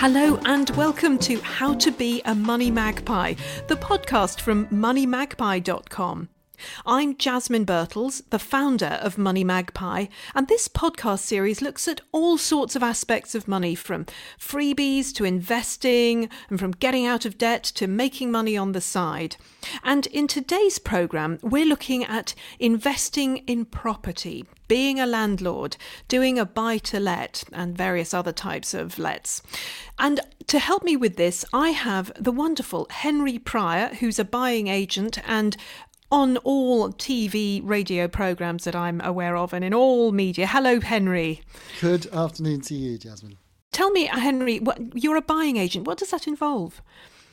Hello, 0.00 0.38
and 0.44 0.70
welcome 0.76 1.18
to 1.18 1.40
How 1.40 1.74
to 1.74 1.90
Be 1.90 2.22
a 2.24 2.32
Money 2.32 2.70
Magpie, 2.70 3.34
the 3.66 3.74
podcast 3.74 4.40
from 4.40 4.68
moneymagpie.com. 4.68 6.28
I'm 6.86 7.16
Jasmine 7.16 7.66
Birtles, 7.66 8.22
the 8.30 8.38
founder 8.38 8.98
of 9.02 9.18
Money 9.18 9.44
Magpie, 9.44 10.06
and 10.34 10.48
this 10.48 10.68
podcast 10.68 11.20
series 11.20 11.62
looks 11.62 11.86
at 11.88 12.00
all 12.12 12.38
sorts 12.38 12.74
of 12.76 12.82
aspects 12.82 13.34
of 13.34 13.48
money 13.48 13.74
from 13.74 14.06
freebies 14.38 15.12
to 15.14 15.24
investing 15.24 16.28
and 16.48 16.58
from 16.58 16.72
getting 16.72 17.06
out 17.06 17.24
of 17.24 17.38
debt 17.38 17.62
to 17.64 17.86
making 17.86 18.30
money 18.30 18.56
on 18.56 18.72
the 18.72 18.80
side. 18.80 19.36
And 19.82 20.06
in 20.08 20.26
today's 20.26 20.78
programme, 20.78 21.38
we're 21.42 21.66
looking 21.66 22.04
at 22.04 22.34
investing 22.58 23.38
in 23.38 23.64
property, 23.64 24.44
being 24.68 25.00
a 25.00 25.06
landlord, 25.06 25.76
doing 26.08 26.38
a 26.38 26.44
buy 26.44 26.78
to 26.78 27.00
let, 27.00 27.44
and 27.52 27.76
various 27.76 28.12
other 28.14 28.32
types 28.32 28.74
of 28.74 28.98
lets. 28.98 29.42
And 29.98 30.20
to 30.46 30.58
help 30.58 30.84
me 30.84 30.96
with 30.96 31.16
this, 31.16 31.44
I 31.52 31.70
have 31.70 32.12
the 32.18 32.32
wonderful 32.32 32.86
Henry 32.90 33.38
Pryor, 33.38 33.94
who's 33.96 34.18
a 34.18 34.24
buying 34.24 34.68
agent 34.68 35.18
and 35.26 35.56
on 36.10 36.36
all 36.38 36.90
TV, 36.92 37.60
radio 37.62 38.08
programs 38.08 38.64
that 38.64 38.74
I'm 38.74 39.00
aware 39.02 39.36
of, 39.36 39.52
and 39.52 39.64
in 39.64 39.74
all 39.74 40.12
media. 40.12 40.46
Hello, 40.46 40.80
Henry. 40.80 41.42
Good 41.80 42.06
afternoon 42.12 42.62
to 42.62 42.74
you, 42.74 42.98
Jasmine. 42.98 43.38
Tell 43.72 43.90
me, 43.90 44.08
uh, 44.08 44.18
Henry, 44.18 44.58
what, 44.58 44.78
you're 44.94 45.16
a 45.16 45.22
buying 45.22 45.56
agent. 45.56 45.86
What 45.86 45.98
does 45.98 46.10
that 46.10 46.26
involve? 46.26 46.82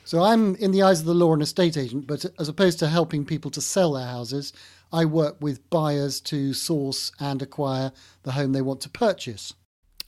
So 0.04 0.22
I'm, 0.22 0.54
in 0.56 0.70
the 0.70 0.82
eyes 0.82 1.00
of 1.00 1.06
the 1.06 1.14
law, 1.14 1.34
an 1.34 1.42
estate 1.42 1.76
agent, 1.76 2.06
but 2.06 2.24
as 2.38 2.48
opposed 2.48 2.78
to 2.78 2.86
helping 2.86 3.24
people 3.24 3.50
to 3.52 3.60
sell 3.60 3.94
their 3.94 4.06
houses, 4.06 4.52
I 4.92 5.04
work 5.04 5.36
with 5.40 5.68
buyers 5.70 6.20
to 6.22 6.52
source 6.52 7.10
and 7.18 7.42
acquire 7.42 7.90
the 8.22 8.32
home 8.32 8.52
they 8.52 8.62
want 8.62 8.82
to 8.82 8.88
purchase. 8.88 9.52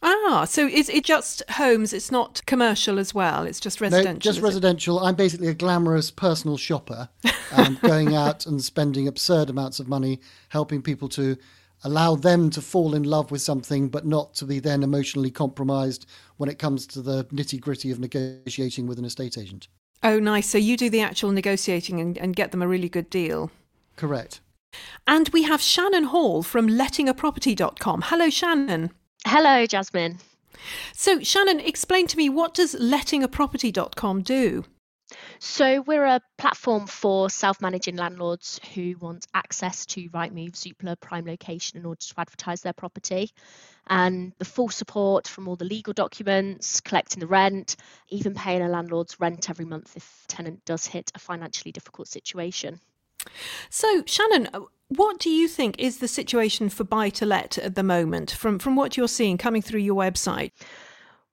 Ah, 0.03 0.45
so 0.45 0.67
is 0.67 0.89
it 0.89 1.05
just 1.05 1.43
homes? 1.51 1.93
It's 1.93 2.11
not 2.11 2.43
commercial 2.47 2.99
as 2.99 3.13
well. 3.13 3.45
It's 3.45 3.59
just 3.59 3.81
residential. 3.81 4.13
No, 4.15 4.19
just 4.19 4.41
residential. 4.41 5.01
It? 5.01 5.09
I'm 5.09 5.15
basically 5.17 5.49
a 5.49 5.55
glamorous 5.55 6.11
personal 6.11 6.57
shopper, 6.57 7.09
um, 7.53 7.79
going 7.83 8.15
out 8.15 8.47
and 8.47 8.63
spending 8.63 9.09
absurd 9.09 9.51
amounts 9.51 9.81
of 9.81 9.89
money 9.89 10.21
helping 10.51 10.83
people 10.83 11.09
to 11.11 11.37
allow 11.85 12.15
them 12.15 12.51
to 12.51 12.61
fall 12.61 12.95
in 12.95 13.05
love 13.05 13.31
with 13.31 13.41
something, 13.41 13.89
but 13.89 14.07
not 14.07 14.35
to 14.35 14.45
be 14.45 14.59
then 14.59 14.83
emotionally 14.83 15.31
compromised 15.31 16.07
when 16.37 16.49
it 16.49 16.59
comes 16.59 16.87
to 16.89 17.03
the 17.03 17.25
nitty 17.27 17.61
gritty 17.61 17.91
of 17.91 17.99
negotiating 17.99 18.87
with 18.87 18.99
an 18.99 19.05
estate 19.05 19.39
agent. 19.39 19.69
Oh, 20.03 20.21
nice. 20.21 20.49
So 20.49 20.59
you 20.59 20.77
do 20.77 20.91
the 20.91 21.01
actual 21.01 21.33
negotiating 21.33 22.01
and, 22.01 22.19
and 22.19 22.37
get 22.37 22.53
them 22.53 22.63
a 22.63 22.69
really 22.69 22.89
good 22.89 23.11
deal. 23.11 23.51
Correct. 23.97 24.41
And 25.07 25.29
we 25.31 25.43
have 25.45 25.61
Shannon 25.61 26.05
Hall 26.05 26.43
from 26.43 26.69
lettingaproperty.com. 26.69 28.03
Hello, 28.07 28.31
Shannon. 28.31 28.91
Hello, 29.31 29.67
Jasmine. 29.67 30.21
So, 30.95 31.21
Shannon, 31.21 31.61
explain 31.61 32.07
to 32.07 32.17
me 32.17 32.31
what 32.31 32.55
does 32.55 32.75
lettingaproperty.com 32.75 34.23
do? 34.23 34.65
So, 35.39 35.83
we're 35.83 36.07
a 36.07 36.23
platform 36.39 36.87
for 36.87 37.29
self 37.29 37.61
managing 37.61 37.97
landlords 37.97 38.59
who 38.73 38.97
want 38.99 39.27
access 39.35 39.85
to 39.85 40.09
Rightmove, 40.09 40.53
Zoopla, 40.53 40.99
Prime 40.99 41.27
Location 41.27 41.79
in 41.79 41.85
order 41.85 42.01
to 42.01 42.15
advertise 42.17 42.63
their 42.63 42.73
property. 42.73 43.31
And 43.89 44.33
the 44.39 44.47
full 44.47 44.71
support 44.71 45.29
from 45.29 45.47
all 45.47 45.57
the 45.57 45.67
legal 45.67 45.93
documents, 45.93 46.81
collecting 46.81 47.21
the 47.21 47.27
rent, 47.27 47.77
even 48.09 48.33
paying 48.33 48.63
a 48.63 48.69
landlord's 48.71 49.21
rent 49.21 49.51
every 49.51 49.67
month 49.67 49.95
if 49.95 50.25
tenant 50.29 50.65
does 50.65 50.87
hit 50.87 51.13
a 51.15 51.19
financially 51.19 51.73
difficult 51.73 52.09
situation. 52.09 52.81
So, 53.69 54.05
Shannon, 54.07 54.49
what 54.89 55.19
do 55.19 55.31
you 55.31 55.49
think 55.49 55.79
is 55.79 55.99
the 55.99 56.09
situation 56.09 56.69
for 56.69 56.85
buy 56.85 57.11
to 57.11 57.27
let 57.27 57.59
at 57.59 57.75
the 57.75 57.83
moment 57.83 58.31
from, 58.31 58.59
from 58.59 58.75
what 58.77 58.97
you're 58.97 59.09
seeing 59.09 59.39
coming 59.39 59.63
through 59.63 59.81
your 59.81 59.95
website? 59.95 60.53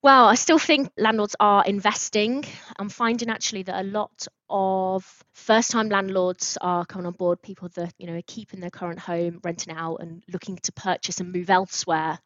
Well, 0.02 0.26
I 0.26 0.36
still 0.36 0.60
think 0.60 0.92
landlords 0.98 1.36
are 1.40 1.66
investing. 1.66 2.46
I'm 2.78 2.90
finding 2.90 3.30
actually 3.30 3.64
that 3.64 3.84
a 3.84 3.88
lot 3.88 4.28
of 4.50 5.24
first 5.34 5.72
time 5.72 5.90
landlords 5.90 6.60
are 6.62 6.86
coming 6.86 7.08
on 7.08 7.14
board, 7.14 7.42
people 7.42 7.70
that, 7.70 7.92
you 7.98 8.06
know, 8.06 8.16
are 8.16 8.22
keeping 8.28 8.60
their 8.60 8.70
current 8.70 9.00
home, 9.00 9.40
renting 9.44 9.76
out 9.76 9.96
and 10.02 10.24
looking 10.32 10.58
to 10.58 10.72
purchase 10.74 11.20
and 11.22 11.34
move 11.34 11.50
elsewhere. 11.50 12.20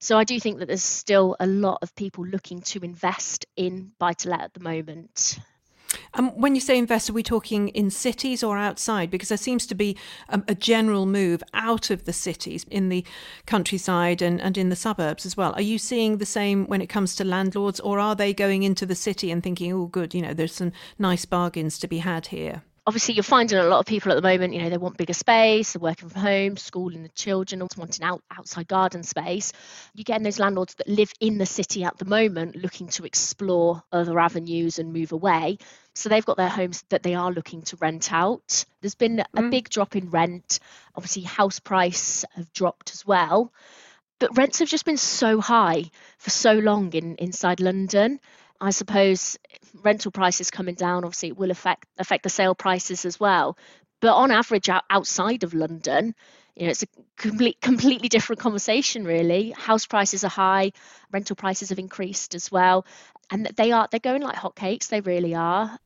So 0.00 0.16
I 0.16 0.24
do 0.24 0.40
think 0.40 0.60
that 0.60 0.68
there's 0.68 0.82
still 0.82 1.36
a 1.38 1.46
lot 1.46 1.80
of 1.82 1.94
people 1.94 2.24
looking 2.24 2.62
to 2.62 2.80
invest 2.82 3.44
in 3.56 3.92
buy 3.98 4.14
to 4.14 4.30
let 4.30 4.40
at 4.40 4.54
the 4.54 4.60
moment. 4.60 5.38
Um, 6.14 6.30
when 6.30 6.54
you 6.54 6.60
say 6.60 6.76
invest, 6.76 7.08
are 7.08 7.14
we 7.14 7.22
talking 7.22 7.68
in 7.68 7.90
cities 7.90 8.42
or 8.42 8.58
outside? 8.58 9.10
Because 9.10 9.28
there 9.28 9.38
seems 9.38 9.66
to 9.66 9.74
be 9.74 9.96
um, 10.28 10.44
a 10.48 10.54
general 10.54 11.06
move 11.06 11.42
out 11.54 11.90
of 11.90 12.04
the 12.04 12.12
cities 12.12 12.64
in 12.70 12.88
the 12.88 13.04
countryside 13.46 14.20
and, 14.20 14.40
and 14.40 14.58
in 14.58 14.68
the 14.68 14.76
suburbs 14.76 15.24
as 15.24 15.36
well. 15.36 15.52
Are 15.54 15.62
you 15.62 15.78
seeing 15.78 16.18
the 16.18 16.26
same 16.26 16.66
when 16.66 16.82
it 16.82 16.88
comes 16.88 17.14
to 17.16 17.24
landlords, 17.24 17.80
or 17.80 17.98
are 17.98 18.14
they 18.14 18.34
going 18.34 18.62
into 18.62 18.86
the 18.86 18.94
city 18.94 19.30
and 19.30 19.42
thinking, 19.42 19.72
oh, 19.72 19.86
good, 19.86 20.14
you 20.14 20.22
know, 20.22 20.34
there's 20.34 20.54
some 20.54 20.72
nice 20.98 21.24
bargains 21.24 21.78
to 21.78 21.88
be 21.88 21.98
had 21.98 22.28
here? 22.28 22.62
Obviously 22.88 23.14
you're 23.14 23.22
finding 23.22 23.58
a 23.58 23.64
lot 23.64 23.80
of 23.80 23.86
people 23.86 24.10
at 24.10 24.14
the 24.14 24.22
moment 24.22 24.54
you 24.54 24.62
know 24.62 24.70
they 24.70 24.78
want 24.78 24.96
bigger 24.96 25.12
space 25.12 25.72
they're 25.72 25.80
working 25.80 26.08
from 26.08 26.22
home 26.22 26.56
schooling 26.56 27.02
the 27.02 27.10
children 27.10 27.60
also 27.60 27.78
wanting 27.78 28.04
out 28.04 28.22
outside 28.36 28.68
garden 28.68 29.02
space. 29.02 29.52
You're 29.94 30.04
getting 30.04 30.22
those 30.22 30.38
landlords 30.38 30.74
that 30.74 30.88
live 30.88 31.12
in 31.20 31.38
the 31.38 31.46
city 31.46 31.84
at 31.84 31.98
the 31.98 32.04
moment 32.04 32.56
looking 32.56 32.88
to 32.88 33.04
explore 33.04 33.82
other 33.92 34.18
avenues 34.18 34.78
and 34.78 34.92
move 34.92 35.12
away. 35.12 35.58
So 35.94 36.08
they've 36.08 36.24
got 36.24 36.36
their 36.36 36.48
homes 36.48 36.84
that 36.90 37.02
they 37.02 37.14
are 37.14 37.32
looking 37.32 37.62
to 37.62 37.76
rent 37.76 38.12
out. 38.12 38.64
There's 38.80 38.94
been 38.94 39.20
a 39.20 39.42
mm. 39.42 39.50
big 39.50 39.68
drop 39.68 39.96
in 39.96 40.10
rent. 40.10 40.60
Obviously 40.94 41.22
house 41.22 41.58
price 41.58 42.24
have 42.34 42.52
dropped 42.52 42.92
as 42.92 43.04
well. 43.04 43.52
But 44.20 44.36
rents 44.36 44.58
have 44.60 44.68
just 44.68 44.84
been 44.84 44.96
so 44.96 45.40
high 45.40 45.90
for 46.18 46.30
so 46.30 46.54
long 46.54 46.92
in 46.92 47.16
inside 47.16 47.60
london 47.60 48.18
I 48.60 48.70
suppose 48.70 49.38
rental 49.82 50.10
prices 50.10 50.50
coming 50.50 50.74
down 50.74 51.04
obviously 51.04 51.28
it 51.28 51.36
will 51.36 51.50
affect 51.50 51.86
affect 51.98 52.24
the 52.24 52.30
sale 52.30 52.54
prices 52.54 53.04
as 53.04 53.20
well. 53.20 53.56
But 54.00 54.14
on 54.14 54.30
average, 54.30 54.68
outside 54.90 55.42
of 55.42 55.54
London, 55.54 56.14
you 56.54 56.64
know, 56.64 56.70
it's 56.70 56.84
a 56.84 56.88
complete, 57.16 57.60
completely 57.60 58.08
different 58.08 58.40
conversation, 58.40 59.04
really. 59.04 59.50
House 59.50 59.86
prices 59.86 60.24
are 60.24 60.30
high, 60.30 60.72
rental 61.12 61.36
prices 61.36 61.70
have 61.70 61.78
increased 61.78 62.34
as 62.34 62.50
well, 62.50 62.86
and 63.30 63.46
they 63.56 63.72
are 63.72 63.88
they're 63.90 64.00
going 64.00 64.22
like 64.22 64.36
hotcakes. 64.36 64.88
They 64.88 65.00
really 65.00 65.34
are. 65.34 65.78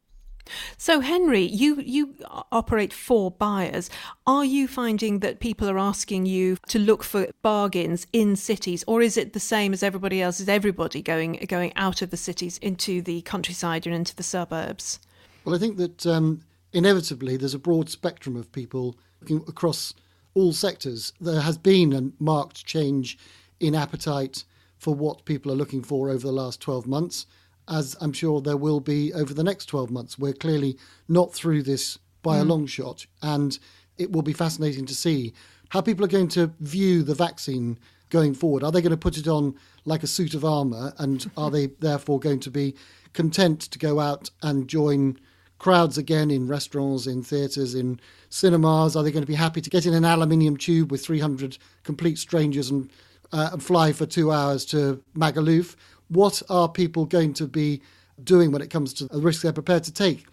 So, 0.77 1.01
Henry, 1.01 1.43
you, 1.43 1.81
you 1.81 2.15
operate 2.51 2.93
for 2.93 3.31
buyers. 3.31 3.89
Are 4.27 4.45
you 4.45 4.69
finding 4.69 5.21
that 5.21 5.41
people 5.41 5.69
are 5.69 5.79
asking 5.79 6.27
you 6.27 6.57
to 6.69 6.79
look 6.79 7.05
for 7.05 7.29
bargains 7.43 8.07
in 8.13 8.37
cities, 8.37 8.85
or 8.87 9.03
is 9.03 9.17
it 9.17 9.33
the 9.33 9.41
same 9.41 9.73
as 9.73 9.83
everybody 9.83 10.21
else? 10.21 10.41
Is 10.41 10.49
everybody 10.49 11.03
going 11.03 11.45
going 11.49 11.73
out 11.77 12.03
of 12.03 12.11
the 12.11 12.17
cities 12.17 12.59
into 12.59 13.03
the 13.03 13.23
countryside 13.23 13.87
and 13.87 13.95
into 13.95 14.15
the 14.15 14.23
suburbs? 14.23 14.99
Well, 15.45 15.55
I 15.55 15.59
think 15.59 15.77
that 15.77 16.07
um, 16.07 16.43
inevitably 16.73 17.37
there's 17.37 17.55
a 17.55 17.59
broad 17.59 17.89
spectrum 17.89 18.37
of 18.37 18.51
people 18.53 18.97
looking 19.21 19.45
across 19.49 19.95
all 20.35 20.53
sectors. 20.53 21.13
There 21.21 21.41
has 21.41 21.59
been 21.59 21.93
a 21.93 22.11
marked 22.23 22.65
change 22.65 23.19
in 23.61 23.75
appetite 23.75 24.45
for 24.79 24.95
what 24.95 25.25
people 25.25 25.53
are 25.53 25.57
looking 25.57 25.83
for 25.83 26.11
over 26.11 26.27
the 26.27 26.33
last 26.33 26.61
12 26.61 26.87
months 26.87 27.27
as 27.73 27.97
I'm 28.01 28.13
sure 28.13 28.41
there 28.41 28.57
will 28.57 28.81
be 28.81 29.13
over 29.15 29.33
the 29.33 29.45
next 29.45 29.67
12 29.67 29.91
months. 29.91 30.19
We're 30.19 30.33
clearly 30.33 30.79
not 31.09 31.33
through 31.33 31.63
this 31.63 31.99
by 32.23 32.39
mm. 32.39 32.43
a 32.43 32.45
long 32.45 32.67
shot, 32.67 33.07
and 33.23 33.59
it 33.99 34.13
will 34.13 34.23
be 34.23 34.33
fascinating 34.33 34.87
to 34.87 34.95
see 34.95 35.33
how 35.71 35.81
people 35.81 36.05
are 36.05 36.09
going 36.09 36.29
to 36.29 36.53
view 36.61 37.03
the 37.03 37.15
vaccine 37.15 37.79
going 38.11 38.35
forward. 38.35 38.63
Are 38.63 38.71
they 38.71 38.83
going 38.83 38.91
to 38.91 38.97
put 38.97 39.17
it 39.17 39.27
on 39.27 39.55
like 39.85 40.03
a 40.03 40.07
suit 40.07 40.35
of 40.35 40.45
armour, 40.45 40.93
and 40.99 41.29
are 41.37 41.51
they 41.51 41.67
therefore 41.67 42.21
going 42.21 42.41
to 42.41 42.51
be 42.51 42.75
content 43.13 43.61
to 43.63 43.79
go 43.79 44.01
out 44.01 44.31
and 44.43 44.69
join 44.69 45.19
crowds 45.59 45.97
again 45.97 46.31
in 46.31 46.49
restaurants, 46.49 47.07
in 47.07 47.23
theatres, 47.23 47.75
in 47.75 48.01
cinemas? 48.29 48.97
Are 48.97 49.03
they 49.03 49.13
going 49.13 49.23
to 49.23 49.27
be 49.27 49.35
happy 49.35 49.61
to 49.61 49.71
get 49.71 49.87
in 49.87 49.95
an 49.95 50.05
aluminium 50.05 50.57
tube 50.57 50.91
with 50.91 51.05
300 51.05 51.57
complete 51.85 52.19
strangers 52.19 52.71
and, 52.71 52.91
uh, 53.33 53.51
and 53.53 53.63
fly 53.63 53.93
for 53.93 54.05
two 54.05 54.31
hours 54.33 54.65
to 54.67 55.03
Magaluf? 55.17 55.77
What 56.13 56.43
are 56.49 56.69
people 56.69 57.07
going 57.07 57.35
to 57.35 57.47
be 57.47 57.81
doing 58.23 58.53
when 58.53 58.63
it 58.63 58.71
comes 58.71 58.93
to 58.95 59.07
the 59.07 59.21
risks 59.21 59.43
they're 59.43 59.53
prepared 59.53 59.85
to 59.85 59.93
take? 59.93 60.27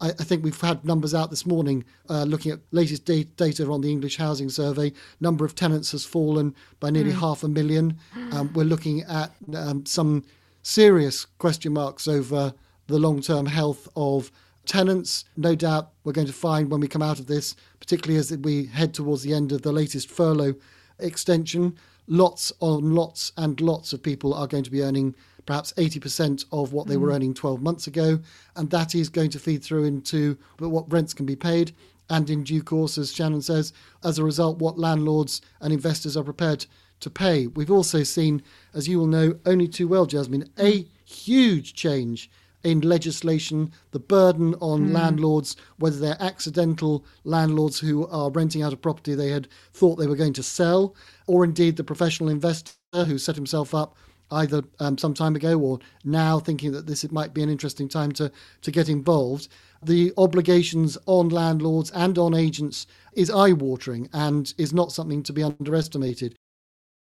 I, 0.00 0.08
I 0.08 0.24
think 0.24 0.44
we've 0.44 0.60
had 0.60 0.84
numbers 0.84 1.14
out 1.14 1.30
this 1.30 1.46
morning 1.46 1.84
uh, 2.08 2.24
looking 2.24 2.52
at 2.52 2.60
latest 2.72 3.04
da- 3.04 3.28
data 3.36 3.70
on 3.70 3.80
the 3.80 3.90
English 3.90 4.16
Housing 4.16 4.48
Survey. 4.48 4.92
Number 5.20 5.44
of 5.44 5.54
tenants 5.54 5.92
has 5.92 6.04
fallen 6.04 6.54
by 6.80 6.90
nearly 6.90 7.12
mm. 7.12 7.20
half 7.20 7.42
a 7.42 7.48
million. 7.48 7.98
Um, 8.32 8.50
we're 8.54 8.64
looking 8.64 9.02
at 9.02 9.30
um, 9.54 9.84
some 9.84 10.24
serious 10.62 11.26
question 11.36 11.74
marks 11.74 12.08
over 12.08 12.54
the 12.86 12.98
long-term 12.98 13.44
health 13.44 13.86
of 13.94 14.32
tenants. 14.64 15.26
No 15.36 15.54
doubt 15.54 15.90
we're 16.04 16.12
going 16.12 16.28
to 16.28 16.32
find 16.32 16.70
when 16.70 16.80
we 16.80 16.88
come 16.88 17.02
out 17.02 17.20
of 17.20 17.26
this, 17.26 17.54
particularly 17.78 18.18
as 18.18 18.34
we 18.38 18.66
head 18.66 18.94
towards 18.94 19.22
the 19.22 19.34
end 19.34 19.52
of 19.52 19.60
the 19.60 19.72
latest 19.72 20.08
furlough 20.08 20.54
extension, 20.98 21.76
lots 22.06 22.52
on 22.60 22.94
lots 22.94 23.32
and 23.36 23.60
lots 23.60 23.92
of 23.92 24.02
people 24.02 24.34
are 24.34 24.46
going 24.46 24.64
to 24.64 24.70
be 24.70 24.82
earning 24.82 25.14
perhaps 25.46 25.72
80% 25.74 26.44
of 26.52 26.72
what 26.72 26.86
they 26.86 26.94
mm. 26.94 27.00
were 27.00 27.12
earning 27.12 27.34
12 27.34 27.62
months 27.62 27.86
ago. 27.86 28.20
And 28.56 28.70
that 28.70 28.94
is 28.94 29.08
going 29.08 29.30
to 29.30 29.38
feed 29.38 29.62
through 29.62 29.84
into 29.84 30.38
what 30.58 30.90
rents 30.92 31.14
can 31.14 31.26
be 31.26 31.36
paid. 31.36 31.74
And 32.10 32.28
in 32.30 32.44
due 32.44 32.62
course, 32.62 32.98
as 32.98 33.12
Shannon 33.12 33.42
says, 33.42 33.72
as 34.04 34.18
a 34.18 34.24
result, 34.24 34.58
what 34.58 34.78
landlords 34.78 35.40
and 35.60 35.72
investors 35.72 36.16
are 36.16 36.24
prepared 36.24 36.66
to 37.00 37.10
pay. 37.10 37.46
We've 37.48 37.70
also 37.70 38.02
seen, 38.02 38.42
as 38.74 38.88
you 38.88 38.98
will 38.98 39.06
know 39.06 39.38
only 39.46 39.68
too 39.68 39.88
well, 39.88 40.06
Jasmine, 40.06 40.48
a 40.58 40.86
huge 41.04 41.74
change 41.74 42.30
in 42.64 42.80
legislation, 42.80 43.72
the 43.90 43.98
burden 43.98 44.54
on 44.60 44.88
mm. 44.88 44.92
landlords, 44.92 45.56
whether 45.78 45.98
they're 45.98 46.16
accidental 46.20 47.04
landlords 47.24 47.78
who 47.78 48.06
are 48.08 48.30
renting 48.30 48.62
out 48.62 48.72
a 48.72 48.76
property 48.76 49.14
they 49.14 49.30
had 49.30 49.48
thought 49.72 49.96
they 49.96 50.06
were 50.06 50.16
going 50.16 50.32
to 50.32 50.42
sell, 50.42 50.94
or 51.26 51.44
indeed 51.44 51.76
the 51.76 51.84
professional 51.84 52.30
investor 52.30 52.72
who 52.94 53.18
set 53.18 53.36
himself 53.36 53.74
up 53.74 53.96
either 54.32 54.62
um, 54.80 54.96
some 54.96 55.14
time 55.14 55.36
ago 55.36 55.58
or 55.58 55.78
now 56.04 56.38
thinking 56.38 56.72
that 56.72 56.86
this 56.86 57.10
might 57.12 57.34
be 57.34 57.42
an 57.42 57.50
interesting 57.50 57.88
time 57.88 58.12
to, 58.12 58.30
to 58.62 58.70
get 58.70 58.88
involved. 58.88 59.48
The 59.82 60.12
obligations 60.16 60.96
on 61.06 61.28
landlords 61.28 61.90
and 61.90 62.16
on 62.18 62.34
agents 62.34 62.86
is 63.14 63.30
eye 63.30 63.52
watering 63.52 64.08
and 64.12 64.52
is 64.58 64.72
not 64.72 64.92
something 64.92 65.22
to 65.24 65.32
be 65.32 65.42
underestimated. 65.42 66.34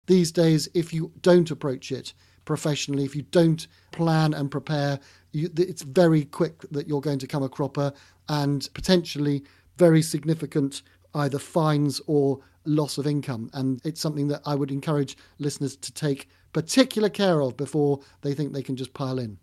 These 0.07 0.31
days, 0.31 0.67
if 0.73 0.93
you 0.93 1.11
don't 1.21 1.49
approach 1.51 1.91
it 1.91 2.13
professionally, 2.43 3.05
if 3.05 3.15
you 3.15 3.23
don't 3.23 3.67
plan 3.91 4.33
and 4.33 4.51
prepare, 4.51 4.99
you, 5.35 5.49
it's 5.57 5.81
very 5.81 6.25
quick 6.25 6.61
that 6.71 6.87
you're 6.87 7.01
going 7.01 7.19
to 7.19 7.27
come 7.27 7.43
a 7.43 7.49
cropper 7.49 7.91
and 8.29 8.67
potentially 8.73 9.43
very 9.77 10.01
significant 10.01 10.81
either 11.13 11.37
fines 11.37 12.01
or 12.07 12.39
loss 12.65 12.97
of 12.97 13.05
income. 13.05 13.49
And 13.53 13.81
it's 13.83 14.01
something 14.01 14.27
that 14.29 14.41
I 14.45 14.55
would 14.55 14.71
encourage 14.71 15.17
listeners 15.37 15.75
to 15.77 15.93
take 15.93 16.29
particular 16.53 17.09
care 17.09 17.41
of 17.41 17.57
before 17.57 17.99
they 18.21 18.33
think 18.33 18.53
they 18.53 18.63
can 18.63 18.77
just 18.77 18.93
pile 18.93 19.19
in. 19.19 19.37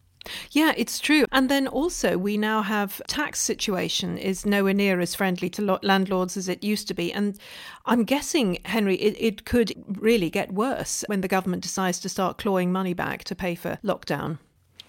Yeah, 0.52 0.72
it's 0.76 0.98
true. 0.98 1.24
And 1.32 1.48
then 1.48 1.66
also 1.66 2.16
we 2.16 2.36
now 2.38 2.62
have 2.62 3.02
tax 3.08 3.40
situation 3.40 4.16
is 4.16 4.46
nowhere 4.46 4.72
near 4.72 5.00
as 5.00 5.14
friendly 5.14 5.50
to 5.50 5.78
landlords 5.82 6.36
as 6.36 6.48
it 6.48 6.62
used 6.62 6.88
to 6.88 6.94
be. 6.94 7.12
And 7.12 7.38
I'm 7.86 8.04
guessing, 8.04 8.58
Henry, 8.64 8.96
it, 8.96 9.16
it 9.18 9.44
could 9.44 9.72
really 10.00 10.30
get 10.30 10.52
worse 10.52 11.04
when 11.08 11.20
the 11.20 11.28
government 11.28 11.62
decides 11.62 11.98
to 12.00 12.08
start 12.08 12.38
clawing 12.38 12.72
money 12.72 12.94
back 12.94 13.24
to 13.24 13.34
pay 13.34 13.54
for 13.54 13.78
lockdown. 13.84 14.38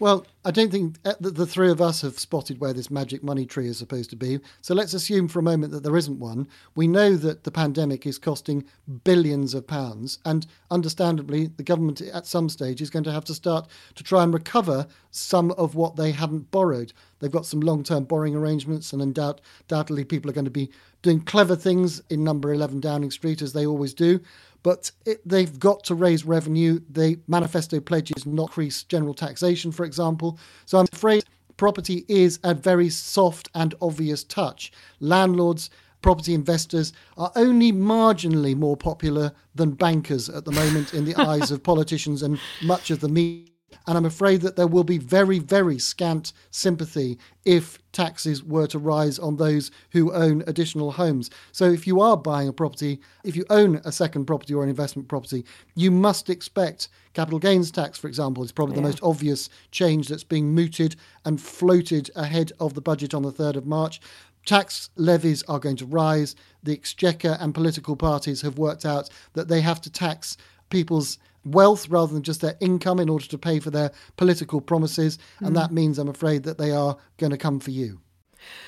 Well, 0.03 0.27
I 0.43 0.51
don't 0.51 0.69
think 0.69 0.97
uh, 1.05 1.13
the 1.21 1.45
three 1.45 1.71
of 1.71 1.79
us 1.79 2.01
have 2.01 2.19
spotted 2.19 2.59
where 2.59 2.73
this 2.73 2.91
magic 2.91 3.23
money 3.23 3.45
tree 3.45 3.69
is 3.69 3.77
supposed 3.77 4.09
to 4.09 4.17
be. 4.17 4.41
So 4.59 4.75
let's 4.75 4.93
assume 4.93 5.29
for 5.29 5.39
a 5.39 5.43
moment 5.43 5.71
that 5.71 5.83
there 5.83 5.95
isn't 5.95 6.19
one. 6.19 6.49
We 6.75 6.89
know 6.89 7.15
that 7.15 7.45
the 7.45 7.51
pandemic 7.51 8.05
is 8.05 8.19
costing 8.19 8.65
billions 9.05 9.53
of 9.53 9.65
pounds, 9.65 10.19
and 10.25 10.45
understandably, 10.69 11.47
the 11.55 11.63
government 11.63 12.01
at 12.01 12.27
some 12.27 12.49
stage 12.49 12.81
is 12.81 12.89
going 12.89 13.05
to 13.05 13.13
have 13.13 13.23
to 13.23 13.33
start 13.33 13.69
to 13.95 14.03
try 14.03 14.23
and 14.23 14.33
recover 14.33 14.87
some 15.11 15.51
of 15.51 15.75
what 15.75 15.95
they 15.95 16.11
haven't 16.11 16.51
borrowed. 16.51 16.91
They've 17.19 17.31
got 17.31 17.45
some 17.45 17.61
long 17.61 17.81
term 17.81 18.03
borrowing 18.03 18.35
arrangements, 18.35 18.91
and 18.91 19.01
undoubtedly, 19.01 20.03
people 20.03 20.29
are 20.29 20.33
going 20.33 20.43
to 20.43 20.51
be 20.51 20.69
doing 21.01 21.21
clever 21.21 21.55
things 21.55 22.01
in 22.09 22.25
number 22.25 22.51
11 22.51 22.81
Downing 22.81 23.11
Street, 23.11 23.41
as 23.41 23.53
they 23.53 23.65
always 23.65 23.93
do 23.93 24.19
but 24.63 24.91
it, 25.05 25.21
they've 25.27 25.59
got 25.59 25.83
to 25.85 25.95
raise 25.95 26.25
revenue. 26.25 26.79
The 26.89 27.19
manifesto 27.27 27.79
pledges 27.79 28.25
not 28.25 28.53
increase 28.53 28.83
general 28.83 29.15
taxation, 29.15 29.71
for 29.71 29.83
example. 29.83 30.37
So 30.65 30.77
I'm 30.77 30.85
afraid 30.93 31.23
property 31.57 32.05
is 32.07 32.39
a 32.43 32.53
very 32.53 32.89
soft 32.89 33.49
and 33.55 33.73
obvious 33.81 34.23
touch. 34.23 34.71
Landlords, 34.99 35.71
property 36.03 36.35
investors 36.35 36.93
are 37.17 37.31
only 37.35 37.71
marginally 37.71 38.55
more 38.55 38.77
popular 38.77 39.31
than 39.55 39.71
bankers 39.71 40.29
at 40.29 40.45
the 40.45 40.51
moment 40.51 40.93
in 40.93 41.05
the 41.05 41.15
eyes 41.19 41.49
of 41.49 41.63
politicians 41.63 42.21
and 42.21 42.39
much 42.61 42.91
of 42.91 42.99
the 42.99 43.09
media. 43.09 43.52
And 43.87 43.97
I'm 43.97 44.05
afraid 44.05 44.41
that 44.41 44.55
there 44.55 44.67
will 44.67 44.83
be 44.83 44.97
very, 44.97 45.39
very 45.39 45.79
scant 45.79 46.33
sympathy 46.51 47.17
if 47.45 47.79
taxes 47.91 48.43
were 48.43 48.67
to 48.67 48.79
rise 48.79 49.19
on 49.19 49.37
those 49.37 49.71
who 49.91 50.11
own 50.13 50.43
additional 50.47 50.91
homes. 50.91 51.29
So 51.51 51.65
if 51.65 51.85
you 51.85 52.01
are 52.01 52.17
buying 52.17 52.47
a 52.47 52.53
property, 52.53 52.99
if 53.23 53.35
you 53.35 53.45
own 53.49 53.81
a 53.85 53.91
second 53.91 54.25
property 54.25 54.53
or 54.53 54.63
an 54.63 54.69
investment 54.69 55.07
property, 55.07 55.45
you 55.75 55.91
must 55.91 56.29
expect 56.29 56.89
capital 57.13 57.39
gains 57.39 57.71
tax, 57.71 57.97
for 57.97 58.07
example, 58.07 58.43
is 58.43 58.51
probably 58.51 58.75
yeah. 58.75 58.81
the 58.81 58.87
most 58.87 59.03
obvious 59.03 59.49
change 59.71 60.07
that's 60.07 60.23
being 60.23 60.53
mooted 60.53 60.95
and 61.25 61.41
floated 61.41 62.09
ahead 62.15 62.51
of 62.59 62.73
the 62.73 62.81
budget 62.81 63.13
on 63.13 63.23
the 63.23 63.31
3rd 63.31 63.57
of 63.57 63.65
March. 63.65 64.01
Tax 64.45 64.89
levies 64.97 65.41
are 65.43 65.59
going 65.59 65.77
to 65.77 65.85
rise. 65.85 66.35
The 66.63 66.73
Exchequer 66.73 67.37
and 67.39 67.53
political 67.53 67.95
parties 67.95 68.41
have 68.41 68.57
worked 68.57 68.85
out 68.85 69.09
that 69.33 69.47
they 69.47 69.61
have 69.61 69.79
to 69.81 69.89
tax 69.89 70.35
people's 70.73 71.17
wealth 71.45 71.87
rather 71.89 72.13
than 72.13 72.23
just 72.23 72.41
their 72.41 72.57
income 72.59 72.99
in 72.99 73.09
order 73.09 73.25
to 73.25 73.37
pay 73.37 73.59
for 73.59 73.69
their 73.69 73.91
political 74.17 74.61
promises. 74.61 75.17
Mm. 75.39 75.47
And 75.47 75.55
that 75.55 75.71
means, 75.71 75.99
I'm 75.99 76.09
afraid, 76.09 76.43
that 76.43 76.57
they 76.57 76.71
are 76.71 76.97
going 77.17 77.31
to 77.31 77.37
come 77.37 77.59
for 77.59 77.71
you. 77.71 77.99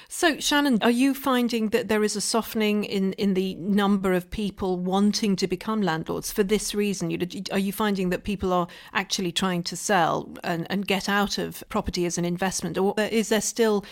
So, 0.08 0.40
Shannon, 0.40 0.80
are 0.82 0.92
you 0.92 1.14
finding 1.14 1.70
that 1.70 1.88
there 1.88 2.04
is 2.04 2.16
a 2.16 2.22
softening 2.22 2.86
in, 2.86 3.14
in 3.14 3.34
the 3.34 3.56
number 3.56 4.14
of 4.14 4.30
people 4.30 4.78
wanting 4.78 5.36
to 5.38 5.48
become 5.48 5.82
landlords 5.82 6.32
for 6.32 6.44
this 6.44 6.74
reason? 6.74 7.12
Are 7.52 7.60
you 7.60 7.74
finding 7.74 8.10
that 8.10 8.24
people 8.24 8.54
are 8.54 8.68
actually 8.94 9.32
trying 9.32 9.64
to 9.64 9.76
sell 9.76 10.30
and, 10.44 10.66
and 10.70 10.88
get 10.88 11.10
out 11.10 11.38
of 11.38 11.64
property 11.70 12.06
as 12.06 12.18
an 12.18 12.24
investment, 12.24 12.78
or 12.78 12.94
is 12.98 13.30
there 13.30 13.42
still 13.42 13.84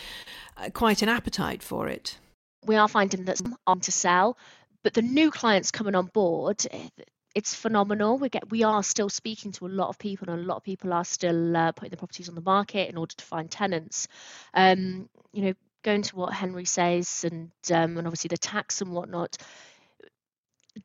uh, 0.57 0.69
quite 0.69 1.01
an 1.01 1.09
appetite 1.09 1.61
for 1.63 1.87
it? 1.87 2.17
We 2.65 2.77
are 2.77 2.87
finding 2.87 3.25
that 3.25 3.39
some 3.39 3.57
are 3.67 3.75
to 3.75 3.91
sell, 3.91 4.37
but 4.83 4.93
the 4.93 5.01
new 5.01 5.31
clients 5.31 5.71
coming 5.71 5.95
on 5.95 6.05
board, 6.13 6.65
eh, 6.71 6.87
it's 7.35 7.55
phenomenal. 7.55 8.17
We 8.17 8.29
get 8.29 8.49
we 8.49 8.63
are 8.63 8.83
still 8.83 9.09
speaking 9.09 9.51
to 9.53 9.65
a 9.65 9.67
lot 9.67 9.89
of 9.89 9.97
people, 9.97 10.29
and 10.29 10.39
a 10.39 10.43
lot 10.43 10.57
of 10.57 10.63
people 10.63 10.93
are 10.93 11.05
still 11.05 11.55
uh, 11.57 11.71
putting 11.71 11.91
the 11.91 11.97
properties 11.97 12.29
on 12.29 12.35
the 12.35 12.41
market 12.41 12.89
in 12.89 12.97
order 12.97 13.15
to 13.15 13.25
find 13.25 13.49
tenants. 13.49 14.07
Um, 14.53 15.09
you 15.31 15.45
know, 15.45 15.53
going 15.83 16.03
to 16.03 16.15
what 16.15 16.33
Henry 16.33 16.65
says, 16.65 17.25
and 17.29 17.51
um, 17.71 17.97
and 17.97 18.07
obviously 18.07 18.29
the 18.29 18.37
tax 18.37 18.81
and 18.81 18.91
whatnot. 18.91 19.37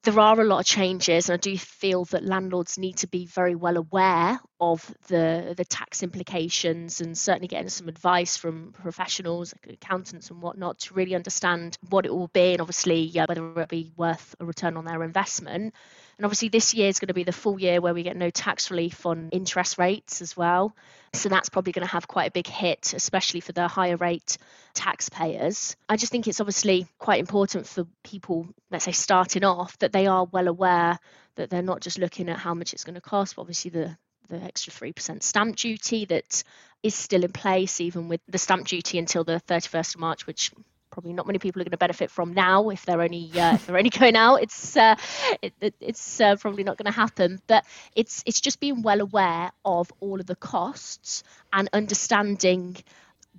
There 0.03 0.21
are 0.21 0.39
a 0.39 0.45
lot 0.45 0.61
of 0.61 0.67
changes, 0.67 1.31
and 1.31 1.35
I 1.35 1.39
do 1.39 1.57
feel 1.57 2.05
that 2.07 2.23
landlords 2.23 2.77
need 2.77 2.99
to 2.99 3.07
be 3.07 3.25
very 3.25 3.55
well 3.55 3.79
aware 3.79 4.39
of 4.61 4.85
the 5.09 5.55
the 5.57 5.65
tax 5.65 6.03
implications, 6.03 7.01
and 7.01 7.17
certainly 7.17 7.49
getting 7.49 7.71
some 7.71 7.89
advice 7.89 8.37
from 8.37 8.73
professionals, 8.73 9.55
like 9.65 9.75
accountants 9.75 10.31
and 10.31 10.43
whatnot, 10.43 10.79
to 10.81 10.95
really 10.95 11.15
understand 11.15 11.79
what 11.89 12.05
it 12.05 12.15
will 12.15 12.29
be, 12.29 12.53
and 12.53 12.61
obviously 12.61 13.11
whether 13.15 13.49
it 13.49 13.55
will 13.55 13.67
be 13.67 13.93
worth 13.97 14.35
a 14.41 14.45
return 14.45 14.77
on 14.77 14.85
their 14.85 15.03
investment. 15.03 15.75
And 16.19 16.25
obviously, 16.25 16.49
this 16.49 16.75
year 16.75 16.89
is 16.89 16.99
going 16.99 17.09
to 17.09 17.15
be 17.15 17.23
the 17.23 17.33
full 17.33 17.61
year 17.61 17.81
where 17.81 17.95
we 17.95 18.03
get 18.03 18.17
no 18.17 18.29
tax 18.29 18.73
relief 18.73 19.07
on 19.07 19.29
interest 19.31 19.79
rates 19.79 20.21
as 20.21 20.37
well. 20.37 20.75
So 21.15 21.29
that's 21.29 21.49
probably 21.49 21.73
going 21.73 21.87
to 21.87 21.93
have 21.93 22.09
quite 22.09 22.29
a 22.29 22.33
big 22.33 22.49
hit, 22.49 22.93
especially 22.93 23.41
for 23.41 23.53
the 23.53 23.69
higher 23.69 23.97
rate 23.97 24.37
taxpayers. 24.75 25.77
I 25.89 25.97
just 25.97 26.11
think 26.11 26.27
it's 26.27 26.41
obviously 26.41 26.89
quite 26.99 27.21
important 27.21 27.69
for 27.69 27.87
people, 28.03 28.49
let's 28.71 28.85
say, 28.85 28.93
starting 28.93 29.45
off, 29.45 29.79
that 29.79 29.93
they 29.93 30.09
are 30.09 30.25
well 30.25 30.49
aware 30.49 30.99
that 31.37 31.51
they're 31.51 31.63
not 31.63 31.81
just 31.81 31.99
looking 31.99 32.29
at 32.29 32.39
how 32.39 32.53
much 32.53 32.73
it's 32.73 32.85
going 32.85 32.97
to 32.97 33.01
cost, 33.01 33.37
but 33.37 33.43
obviously 33.43 33.71
the 33.71 33.97
the 34.29 34.43
extra 34.43 34.73
3% 34.73 35.23
stamp 35.23 35.57
duty 35.57 36.05
that 36.05 36.43
is 36.83 36.95
still 36.95 37.25
in 37.25 37.33
place, 37.33 37.81
even 37.81 38.09
with 38.09 38.21
the 38.29 38.39
stamp 38.39 38.67
duty 38.67 38.99
until 38.99 39.25
the 39.25 39.41
31st 39.49 39.95
of 39.95 40.01
March, 40.01 40.27
which 40.27 40.53
probably 40.99 41.13
not 41.13 41.29
many 41.29 41.39
people 41.39 41.63
are 41.63 41.65
going 41.65 41.71
to 41.71 41.77
benefit 41.77 42.11
from 42.11 42.35
now 42.35 42.71
if 42.71 42.85
they're 42.85 43.01
only 43.01 43.31
uh, 43.39 43.55
if 43.55 43.67
they're 43.67 43.77
only 43.77 43.91
going 44.01 44.17
out. 44.17 44.43
It's 44.43 44.77
uh, 44.77 44.97
it, 45.41 45.55
it, 45.61 45.75
it's 45.81 46.21
uh, 46.21 46.35
probably 46.35 46.65
not 46.65 46.77
going 46.77 46.93
to 46.93 46.99
happen. 46.99 47.41
But 47.47 47.65
it's 47.95 48.25
it's 48.27 48.41
just 48.41 48.59
being 48.59 48.83
well 48.83 49.01
aware 49.01 49.53
of 49.65 49.93
all 50.01 50.19
of 50.19 50.27
the 50.27 50.35
costs 50.35 51.23
and 51.53 51.69
understanding 51.73 52.77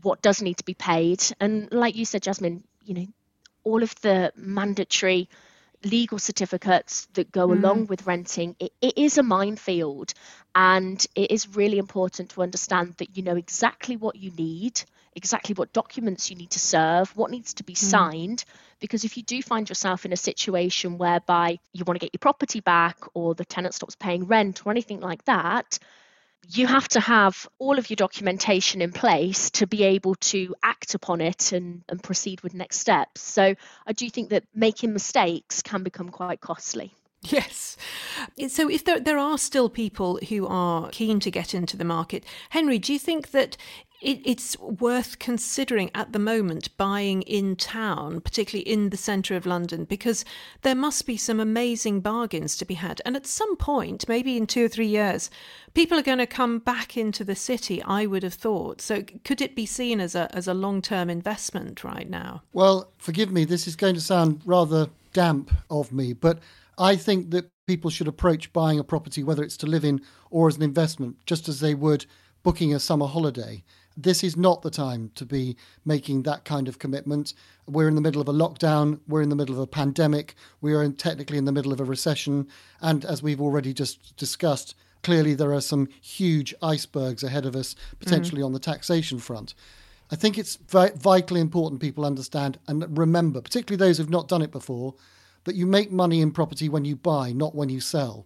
what 0.01 0.21
does 0.21 0.41
need 0.41 0.55
to 0.59 0.63
be 0.63 0.73
paid. 0.73 1.21
And 1.41 1.69
like 1.73 1.97
you 1.97 2.05
said, 2.05 2.23
Jasmine, 2.23 2.63
you 2.85 2.93
know, 2.93 3.07
all 3.65 3.83
of 3.83 3.93
the 3.99 4.31
mandatory 4.37 5.27
legal 5.83 6.17
certificates 6.17 7.07
that 7.13 7.29
go 7.29 7.49
mm. 7.49 7.57
along 7.57 7.87
with 7.87 8.05
renting 8.05 8.55
it, 8.59 8.71
it 8.81 8.97
is 8.97 9.17
a 9.17 9.23
minefield 9.23 10.13
and 10.53 11.05
it 11.15 11.31
is 11.31 11.55
really 11.55 11.77
important 11.77 12.29
to 12.29 12.41
understand 12.41 12.93
that 12.97 13.15
you 13.15 13.23
know 13.23 13.37
exactly 13.37 13.95
what 13.95 14.17
you 14.17 14.29
need 14.31 14.81
exactly 15.19 15.53
what 15.53 15.71
documents 15.71 16.31
you 16.31 16.35
need 16.35 16.49
to 16.51 16.59
serve, 16.59 17.15
what 17.15 17.29
needs 17.29 17.53
to 17.55 17.63
be 17.63 17.73
mm. 17.73 17.77
signed. 17.77 18.43
Because 18.79 19.03
if 19.03 19.17
you 19.17 19.23
do 19.23 19.41
find 19.43 19.69
yourself 19.69 20.05
in 20.05 20.13
a 20.13 20.17
situation 20.17 20.97
whereby 20.97 21.59
you 21.73 21.83
want 21.85 21.99
to 21.99 22.05
get 22.05 22.13
your 22.13 22.19
property 22.19 22.61
back 22.61 22.97
or 23.13 23.35
the 23.35 23.45
tenant 23.45 23.75
stops 23.75 23.95
paying 23.95 24.25
rent 24.25 24.65
or 24.65 24.71
anything 24.71 25.01
like 25.01 25.23
that, 25.25 25.77
you 26.47 26.65
have 26.65 26.87
to 26.87 26.99
have 26.99 27.47
all 27.59 27.77
of 27.77 27.89
your 27.89 27.95
documentation 27.95 28.81
in 28.81 28.91
place 28.91 29.49
to 29.51 29.67
be 29.67 29.83
able 29.83 30.15
to 30.15 30.55
act 30.63 30.95
upon 30.95 31.21
it 31.21 31.51
and, 31.51 31.83
and 31.89 32.01
proceed 32.01 32.41
with 32.41 32.53
next 32.53 32.79
steps. 32.79 33.21
So 33.21 33.55
I 33.85 33.93
do 33.93 34.09
think 34.09 34.29
that 34.29 34.45
making 34.55 34.93
mistakes 34.93 35.61
can 35.61 35.83
become 35.83 36.09
quite 36.09 36.41
costly. 36.41 36.93
Yes. 37.21 37.75
So 38.47 38.69
if 38.69 38.85
there, 38.85 38.99
there 38.99 39.17
are 39.17 39.37
still 39.37 39.69
people 39.69 40.19
who 40.29 40.47
are 40.47 40.89
keen 40.89 41.19
to 41.19 41.29
get 41.29 41.53
into 41.53 41.75
the 41.75 41.83
market, 41.83 42.23
Henry, 42.49 42.79
do 42.79 42.93
you 42.93 42.99
think 42.99 43.31
that 43.31 43.57
it, 44.01 44.21
it's 44.23 44.57
worth 44.59 45.19
considering 45.19 45.91
at 45.93 46.13
the 46.13 46.19
moment 46.19 46.75
buying 46.77 47.21
in 47.23 47.55
town, 47.55 48.21
particularly 48.21 48.67
in 48.69 48.89
the 48.89 48.97
centre 48.97 49.35
of 49.35 49.45
London, 49.45 49.85
because 49.85 50.23
there 50.61 50.75
must 50.75 51.05
be 51.05 51.17
some 51.17 51.39
amazing 51.39 51.99
bargains 51.99 52.55
to 52.57 52.65
be 52.65 52.75
had. 52.75 53.01
And 53.05 53.15
at 53.15 53.27
some 53.27 53.55
point, 53.57 54.07
maybe 54.07 54.37
in 54.37 54.47
two 54.47 54.65
or 54.65 54.69
three 54.69 54.87
years, 54.87 55.29
people 55.73 55.99
are 55.99 56.03
going 56.03 56.19
to 56.19 56.27
come 56.27 56.59
back 56.59 56.95
into 56.97 57.23
the 57.23 57.35
city, 57.35 57.81
I 57.83 58.05
would 58.05 58.23
have 58.23 58.33
thought. 58.33 58.81
So 58.81 59.03
could 59.25 59.41
it 59.41 59.55
be 59.55 59.65
seen 59.65 59.99
as 59.99 60.15
a, 60.15 60.33
as 60.33 60.47
a 60.47 60.53
long 60.53 60.81
term 60.81 61.09
investment 61.09 61.83
right 61.83 62.09
now? 62.09 62.43
Well, 62.53 62.91
forgive 62.97 63.31
me, 63.31 63.45
this 63.45 63.67
is 63.67 63.75
going 63.75 63.95
to 63.95 64.01
sound 64.01 64.41
rather 64.45 64.89
damp 65.13 65.51
of 65.69 65.91
me, 65.91 66.13
but 66.13 66.39
I 66.77 66.95
think 66.95 67.31
that 67.31 67.49
people 67.67 67.89
should 67.89 68.07
approach 68.07 68.53
buying 68.53 68.79
a 68.79 68.83
property, 68.83 69.23
whether 69.23 69.43
it's 69.43 69.57
to 69.57 69.67
live 69.67 69.83
in 69.83 70.01
or 70.29 70.47
as 70.47 70.55
an 70.55 70.63
investment, 70.63 71.17
just 71.25 71.49
as 71.49 71.59
they 71.59 71.75
would 71.75 72.05
booking 72.43 72.73
a 72.73 72.79
summer 72.79 73.05
holiday. 73.05 73.63
This 74.01 74.23
is 74.23 74.37
not 74.37 74.61
the 74.61 74.69
time 74.69 75.11
to 75.15 75.25
be 75.25 75.57
making 75.83 76.23
that 76.23 76.45
kind 76.45 76.69
of 76.69 76.79
commitment. 76.79 77.33
We're 77.67 77.89
in 77.89 77.95
the 77.95 78.01
middle 78.01 78.21
of 78.21 78.29
a 78.29 78.33
lockdown. 78.33 79.01
We're 79.09 79.21
in 79.21 79.27
the 79.27 79.35
middle 79.35 79.55
of 79.55 79.61
a 79.61 79.67
pandemic. 79.67 80.35
We 80.61 80.73
are 80.73 80.81
in, 80.81 80.93
technically 80.93 81.37
in 81.37 81.43
the 81.43 81.51
middle 81.51 81.73
of 81.73 81.81
a 81.81 81.83
recession. 81.83 82.47
And 82.79 83.03
as 83.03 83.21
we've 83.21 83.41
already 83.41 83.73
just 83.73 84.15
discussed, 84.15 84.73
clearly 85.03 85.33
there 85.33 85.53
are 85.53 85.59
some 85.59 85.89
huge 86.01 86.55
icebergs 86.61 87.23
ahead 87.23 87.45
of 87.45 87.57
us, 87.57 87.75
potentially 87.99 88.41
mm. 88.41 88.45
on 88.45 88.53
the 88.53 88.59
taxation 88.59 89.19
front. 89.19 89.53
I 90.09 90.15
think 90.15 90.37
it's 90.37 90.55
vitally 90.55 91.41
important 91.41 91.81
people 91.81 92.05
understand 92.05 92.57
and 92.69 92.97
remember, 92.97 93.41
particularly 93.41 93.85
those 93.85 93.97
who've 93.97 94.09
not 94.09 94.29
done 94.29 94.41
it 94.41 94.51
before, 94.51 94.95
that 95.43 95.55
you 95.55 95.65
make 95.65 95.91
money 95.91 96.21
in 96.21 96.31
property 96.31 96.69
when 96.69 96.85
you 96.85 96.95
buy, 96.95 97.33
not 97.33 97.53
when 97.53 97.67
you 97.67 97.81
sell. 97.81 98.25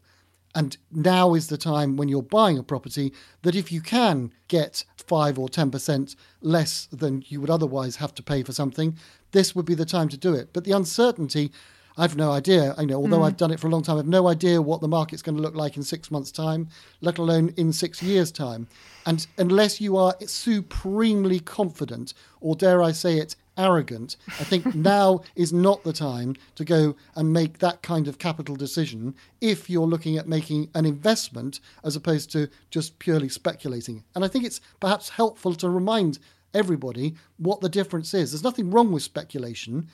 And 0.55 0.77
now 0.91 1.33
is 1.33 1.47
the 1.47 1.57
time 1.57 1.97
when 1.97 2.09
you're 2.09 2.21
buying 2.21 2.57
a 2.57 2.63
property 2.63 3.11
that 3.41 3.55
if 3.55 3.71
you 3.71 3.81
can 3.81 4.31
get 4.47 4.85
5 4.97 5.39
or 5.39 5.47
10% 5.47 6.15
less 6.41 6.87
than 6.91 7.23
you 7.27 7.41
would 7.41 7.49
otherwise 7.49 7.95
have 7.97 8.13
to 8.15 8.23
pay 8.23 8.43
for 8.43 8.53
something, 8.53 8.97
this 9.31 9.55
would 9.55 9.65
be 9.65 9.75
the 9.75 9.85
time 9.85 10.09
to 10.09 10.17
do 10.17 10.33
it. 10.33 10.49
But 10.53 10.63
the 10.63 10.71
uncertainty 10.71 11.51
I've 11.97 12.15
no 12.15 12.31
idea. 12.31 12.73
I 12.77 12.85
know, 12.85 12.95
although 12.95 13.19
mm. 13.19 13.27
I've 13.27 13.37
done 13.37 13.51
it 13.51 13.59
for 13.59 13.67
a 13.67 13.69
long 13.69 13.83
time, 13.83 13.97
I've 13.97 14.07
no 14.07 14.27
idea 14.27 14.61
what 14.61 14.81
the 14.81 14.87
market's 14.87 15.21
going 15.21 15.35
to 15.35 15.41
look 15.41 15.55
like 15.55 15.77
in 15.77 15.83
six 15.83 16.09
months' 16.09 16.31
time, 16.31 16.69
let 17.01 17.19
alone 17.19 17.53
in 17.55 17.71
six 17.71 18.01
years' 18.01 18.31
time. 18.31 18.67
And 19.05 19.25
unless 19.37 19.79
you 19.79 19.97
are 19.97 20.15
supremely 20.25 21.39
confident, 21.39 22.13
or 22.41 22.55
dare 22.55 22.81
I 22.81 22.93
say 22.93 23.19
it, 23.19 23.35
arrogant, 23.57 24.17
I 24.27 24.43
think 24.43 24.75
now 24.75 25.21
is 25.35 25.53
not 25.53 25.83
the 25.83 25.93
time 25.93 26.35
to 26.55 26.65
go 26.65 26.95
and 27.15 27.33
make 27.33 27.59
that 27.59 27.81
kind 27.81 28.07
of 28.07 28.17
capital 28.17 28.55
decision 28.55 29.15
if 29.41 29.69
you're 29.69 29.87
looking 29.87 30.17
at 30.17 30.27
making 30.27 30.69
an 30.75 30.85
investment 30.85 31.59
as 31.83 31.95
opposed 31.95 32.31
to 32.31 32.49
just 32.69 32.99
purely 32.99 33.29
speculating. 33.29 34.03
And 34.15 34.23
I 34.23 34.27
think 34.27 34.45
it's 34.45 34.61
perhaps 34.79 35.09
helpful 35.09 35.55
to 35.55 35.69
remind 35.69 36.19
everybody 36.53 37.15
what 37.37 37.61
the 37.61 37.69
difference 37.69 38.13
is. 38.13 38.31
There's 38.31 38.43
nothing 38.43 38.71
wrong 38.71 38.91
with 38.91 39.03
speculation 39.03 39.87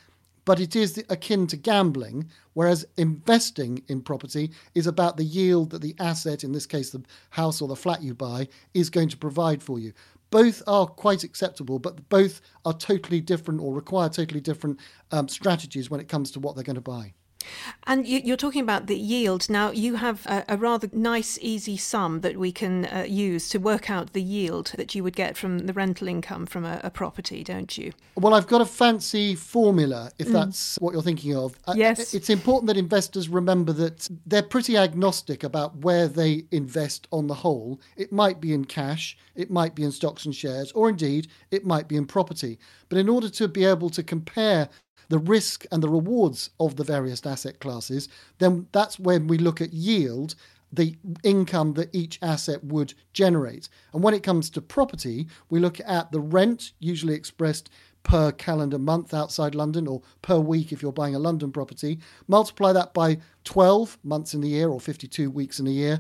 but 0.50 0.60
it 0.60 0.76
is 0.76 0.98
akin 1.10 1.46
to 1.46 1.56
gambling, 1.56 2.28
whereas 2.54 2.84
investing 2.98 3.84
in 3.88 4.02
property 4.02 4.50
is 4.74 4.88
about 4.88 5.16
the 5.16 5.24
yield 5.24 5.70
that 5.70 5.84
the 5.84 5.94
asset, 6.00 6.44
in 6.44 6.54
this 6.54 6.66
case 6.66 6.90
the 6.90 7.04
house 7.30 7.62
or 7.62 7.68
the 7.68 7.76
flat 7.76 8.02
you 8.02 8.16
buy, 8.16 8.48
is 8.74 8.90
going 8.90 9.10
to 9.10 9.16
provide 9.16 9.62
for 9.62 9.78
you. 9.78 9.94
Both 10.32 10.62
are 10.68 10.86
quite 10.86 11.24
acceptable, 11.24 11.80
but 11.80 12.08
both 12.10 12.42
are 12.66 12.74
totally 12.74 13.22
different 13.22 13.62
or 13.62 13.74
require 13.74 14.10
totally 14.10 14.42
different 14.42 14.80
um, 15.12 15.28
strategies 15.28 15.90
when 15.90 16.00
it 16.00 16.08
comes 16.08 16.32
to 16.32 16.40
what 16.40 16.56
they're 16.56 16.64
going 16.64 16.76
to 16.76 16.82
buy. 16.82 17.14
And 17.88 18.08
you, 18.08 18.34
are 18.34 18.38
talking 18.38 18.62
about 18.62 18.88
the 18.88 18.98
yield. 18.98 19.50
Now, 19.50 19.72
you 19.72 19.96
have 19.96 20.26
a, 20.26 20.44
a 20.50 20.58
rather 20.58 20.90
nice, 20.94 21.40
easy 21.42 21.78
sum 21.78 22.22
that 22.22 22.38
we 22.38 22.52
can 22.52 22.86
uh, 22.86 23.06
use 23.08 23.50
to 23.50 23.58
work 23.58 23.90
out 23.90 24.14
the 24.14 24.22
yield 24.22 24.74
that 24.76 24.94
you 24.94 25.04
would 25.04 25.16
get 25.16 25.38
from 25.38 25.60
the 25.60 25.74
rental 25.74 26.08
income 26.08 26.46
from 26.46 26.66
a, 26.66 26.80
a 26.84 26.90
property, 26.90 27.44
don't 27.44 27.78
you? 27.78 27.94
Well, 28.16 28.34
I've 28.34 28.48
got 28.48 28.62
a 28.62 28.66
fancy 28.66 29.36
formula, 29.36 30.12
if 30.20 30.28
mm. 30.28 30.34
that's 30.34 30.78
what 30.80 30.94
you're 30.94 31.02
thinking 31.02 31.36
of. 31.36 31.58
Uh, 31.66 31.74
yes. 31.76 32.14
It's 32.14 32.30
important 32.30 32.68
that 32.68 32.78
investors 32.78 33.30
remember 33.30 33.74
that 33.74 34.10
they're 34.26 34.44
pretty 34.44 34.78
agnostic 34.78 35.44
about 35.44 35.78
where 35.78 36.08
they 36.08 36.44
invest 36.52 37.08
on 37.12 37.28
the 37.28 37.34
whole. 37.34 37.80
It 37.96 38.12
might 38.12 38.40
be 38.40 38.54
in 38.54 38.66
cash, 38.66 39.18
it 39.36 39.50
might 39.50 39.74
be 39.74 39.84
in 39.84 39.92
stocks 39.92 40.26
and 40.26 40.36
shares, 40.36 40.72
or 40.74 40.90
indeed, 40.90 41.28
it 41.50 41.66
might 41.66 41.88
be 41.88 41.96
in 41.96 42.06
property. 42.06 42.60
But 42.90 42.98
in 42.98 43.10
order 43.10 43.30
to 43.30 43.48
be 43.48 43.66
able 43.66 43.90
to 43.92 44.04
compare 44.04 44.70
the 45.10 45.20
risk 45.20 45.66
and 45.72 45.84
the 45.84 45.90
rewards 45.90 46.52
of 46.60 46.76
the 46.76 46.84
various 46.84 47.26
asset 47.26 47.60
classes, 47.60 48.08
then 48.38 48.68
that's 48.72 49.00
when 49.00 49.28
we 49.28 49.38
look 49.38 49.60
at 49.60 49.74
yield, 49.74 50.36
the 50.72 50.96
income 51.24 51.74
that 51.74 51.94
each 51.94 52.20
asset 52.22 52.64
would 52.64 52.94
generate. 53.12 53.70
And 53.94 54.04
when 54.04 54.14
it 54.14 54.24
comes 54.24 54.50
to 54.52 54.62
property, 54.62 55.28
we 55.50 55.60
look 55.60 55.80
at 55.86 56.12
the 56.12 56.20
rent, 56.20 56.74
usually 56.80 57.16
expressed 57.16 57.70
per 58.04 58.32
calendar 58.32 58.80
month 58.80 59.14
outside 59.14 59.56
London 59.56 59.88
or 59.88 60.02
per 60.22 60.40
week 60.40 60.72
if 60.72 60.82
you're 60.82 60.92
buying 60.92 61.16
a 61.16 61.20
London 61.20 61.52
property. 61.52 62.00
Multiply 62.28 62.72
that 62.74 62.94
by 62.94 63.18
12 63.44 63.98
months 64.04 64.34
in 64.34 64.42
the 64.42 64.48
year 64.48 64.70
or 64.70 64.80
52 64.80 65.30
weeks 65.30 65.60
in 65.60 65.68
a 65.68 65.72
year. 65.72 66.00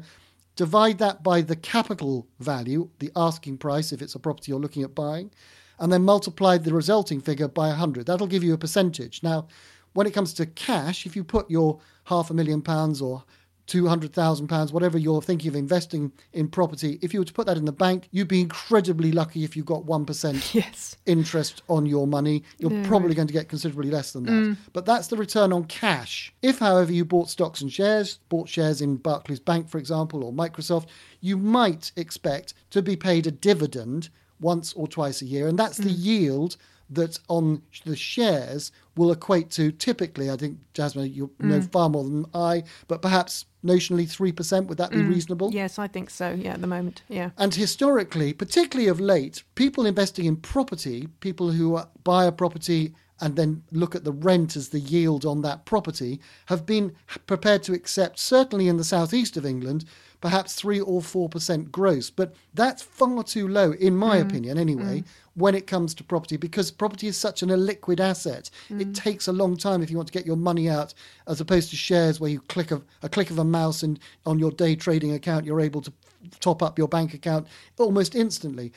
Divide 0.55 0.97
that 0.99 1.23
by 1.23 1.41
the 1.41 1.55
capital 1.55 2.27
value, 2.39 2.89
the 2.99 3.11
asking 3.15 3.57
price 3.57 3.91
if 3.91 4.01
it's 4.01 4.15
a 4.15 4.19
property 4.19 4.51
you're 4.51 4.59
looking 4.59 4.83
at 4.83 4.95
buying 4.95 5.31
and 5.79 5.91
then 5.91 6.03
multiply 6.03 6.57
the 6.57 6.73
resulting 6.73 7.21
figure 7.21 7.47
by 7.47 7.67
100. 7.69 8.05
That'll 8.05 8.27
give 8.27 8.43
you 8.43 8.53
a 8.53 8.57
percentage. 8.57 9.23
Now, 9.23 9.47
when 9.93 10.07
it 10.07 10.13
comes 10.13 10.33
to 10.35 10.45
cash, 10.45 11.05
if 11.05 11.15
you 11.15 11.23
put 11.23 11.49
your 11.49 11.79
half 12.05 12.29
a 12.29 12.33
million 12.33 12.61
pounds 12.61 13.01
or 13.01 13.23
£200,000, 13.69 14.73
whatever 14.73 14.97
you're 14.97 15.21
thinking 15.21 15.47
of 15.49 15.55
investing 15.55 16.11
in 16.33 16.47
property, 16.47 16.97
if 17.01 17.13
you 17.13 17.19
were 17.19 17.25
to 17.25 17.33
put 17.33 17.45
that 17.45 17.57
in 17.57 17.65
the 17.65 17.71
bank, 17.71 18.09
you'd 18.11 18.27
be 18.27 18.41
incredibly 18.41 19.11
lucky 19.11 19.43
if 19.43 19.55
you 19.55 19.63
got 19.63 19.85
1% 19.85 20.53
yes. 20.53 20.97
interest 21.05 21.61
on 21.69 21.85
your 21.85 22.07
money. 22.07 22.43
You're 22.57 22.73
yeah, 22.73 22.87
probably 22.87 23.09
right. 23.09 23.17
going 23.17 23.27
to 23.27 23.33
get 23.33 23.47
considerably 23.47 23.91
less 23.91 24.11
than 24.11 24.23
that. 24.23 24.31
Mm. 24.31 24.57
But 24.73 24.85
that's 24.85 25.07
the 25.07 25.17
return 25.17 25.53
on 25.53 25.65
cash. 25.65 26.33
If, 26.41 26.59
however, 26.59 26.91
you 26.91 27.05
bought 27.05 27.29
stocks 27.29 27.61
and 27.61 27.71
shares, 27.71 28.19
bought 28.29 28.49
shares 28.49 28.81
in 28.81 28.97
Barclays 28.97 29.39
Bank, 29.39 29.69
for 29.69 29.77
example, 29.77 30.23
or 30.23 30.33
Microsoft, 30.33 30.87
you 31.21 31.37
might 31.37 31.91
expect 31.95 32.55
to 32.71 32.81
be 32.81 32.95
paid 32.95 33.27
a 33.27 33.31
dividend 33.31 34.09
once 34.39 34.73
or 34.73 34.87
twice 34.87 35.21
a 35.21 35.25
year, 35.25 35.47
and 35.47 35.57
that's 35.57 35.79
mm. 35.79 35.85
the 35.85 35.91
yield 35.91 36.57
that 36.89 37.19
on 37.27 37.61
the 37.85 37.95
shares 37.95 38.71
will 38.95 39.11
equate 39.11 39.51
to 39.51 39.71
typically, 39.71 40.31
I 40.31 40.35
think, 40.35 40.57
Jasmine, 40.73 41.13
you 41.13 41.29
mm. 41.39 41.45
know 41.45 41.61
far 41.61 41.89
more 41.89 42.03
than 42.03 42.25
I, 42.33 42.63
but 42.87 43.01
perhaps 43.01 43.45
notionally 43.63 44.05
3%. 44.05 44.67
Would 44.67 44.77
that 44.77 44.91
be 44.91 44.97
mm. 44.97 45.09
reasonable? 45.09 45.51
Yes, 45.53 45.77
I 45.77 45.87
think 45.87 46.09
so. 46.09 46.31
Yeah, 46.31 46.53
at 46.53 46.61
the 46.61 46.67
moment. 46.67 47.03
Yeah. 47.07 47.29
And 47.37 47.53
historically, 47.53 48.33
particularly 48.33 48.89
of 48.89 48.99
late, 48.99 49.43
people 49.55 49.85
investing 49.85 50.25
in 50.25 50.37
property, 50.37 51.07
people 51.19 51.51
who 51.51 51.79
buy 52.03 52.25
a 52.25 52.31
property 52.31 52.95
and 53.21 53.35
then 53.35 53.63
look 53.71 53.95
at 53.95 54.03
the 54.03 54.11
rent 54.11 54.55
as 54.55 54.69
the 54.69 54.79
yield 54.79 55.25
on 55.25 55.41
that 55.41 55.65
property, 55.65 56.19
have 56.45 56.65
been 56.65 56.93
prepared 57.27 57.61
to 57.63 57.73
accept, 57.73 58.17
certainly 58.17 58.67
in 58.67 58.77
the 58.77 58.83
southeast 58.83 59.35
of 59.35 59.45
England, 59.45 59.83
perhaps 60.21 60.55
3 60.55 60.81
or 60.81 61.01
4% 61.01 61.71
gross. 61.71 62.09
But 62.09 62.35
that's 62.53 62.81
far 62.81 63.23
too 63.23 63.47
low, 63.47 63.71
in 63.73 63.95
my 63.95 64.17
mm. 64.17 64.21
opinion, 64.21 64.57
anyway, 64.57 64.99
mm. 64.99 65.05
when 65.35 65.55
it 65.55 65.67
comes 65.67 65.93
to 65.95 66.03
property, 66.03 66.37
because 66.37 66.71
property 66.71 67.07
is 67.07 67.17
such 67.17 67.41
an 67.41 67.49
illiquid 67.49 67.99
asset. 67.99 68.49
Mm. 68.69 68.81
It 68.81 68.93
takes 68.95 69.27
a 69.27 69.33
long 69.33 69.57
time 69.57 69.81
if 69.81 69.89
you 69.89 69.97
want 69.97 70.07
to 70.07 70.13
get 70.13 70.25
your 70.25 70.35
money 70.35 70.69
out, 70.69 70.93
as 71.27 71.41
opposed 71.41 71.69
to 71.69 71.75
shares 71.75 72.19
where 72.19 72.29
you 72.29 72.41
click 72.41 72.71
a, 72.71 72.81
a 73.01 73.09
click 73.09 73.29
of 73.29 73.39
a 73.39 73.43
mouse 73.43 73.83
and 73.83 73.99
on 74.25 74.39
your 74.39 74.51
day 74.51 74.75
trading 74.75 75.13
account, 75.13 75.45
you're 75.45 75.61
able 75.61 75.81
to 75.81 75.93
top 76.39 76.61
up 76.61 76.77
your 76.77 76.87
bank 76.87 77.13
account 77.13 77.47
almost 77.77 78.13
instantly 78.13 78.73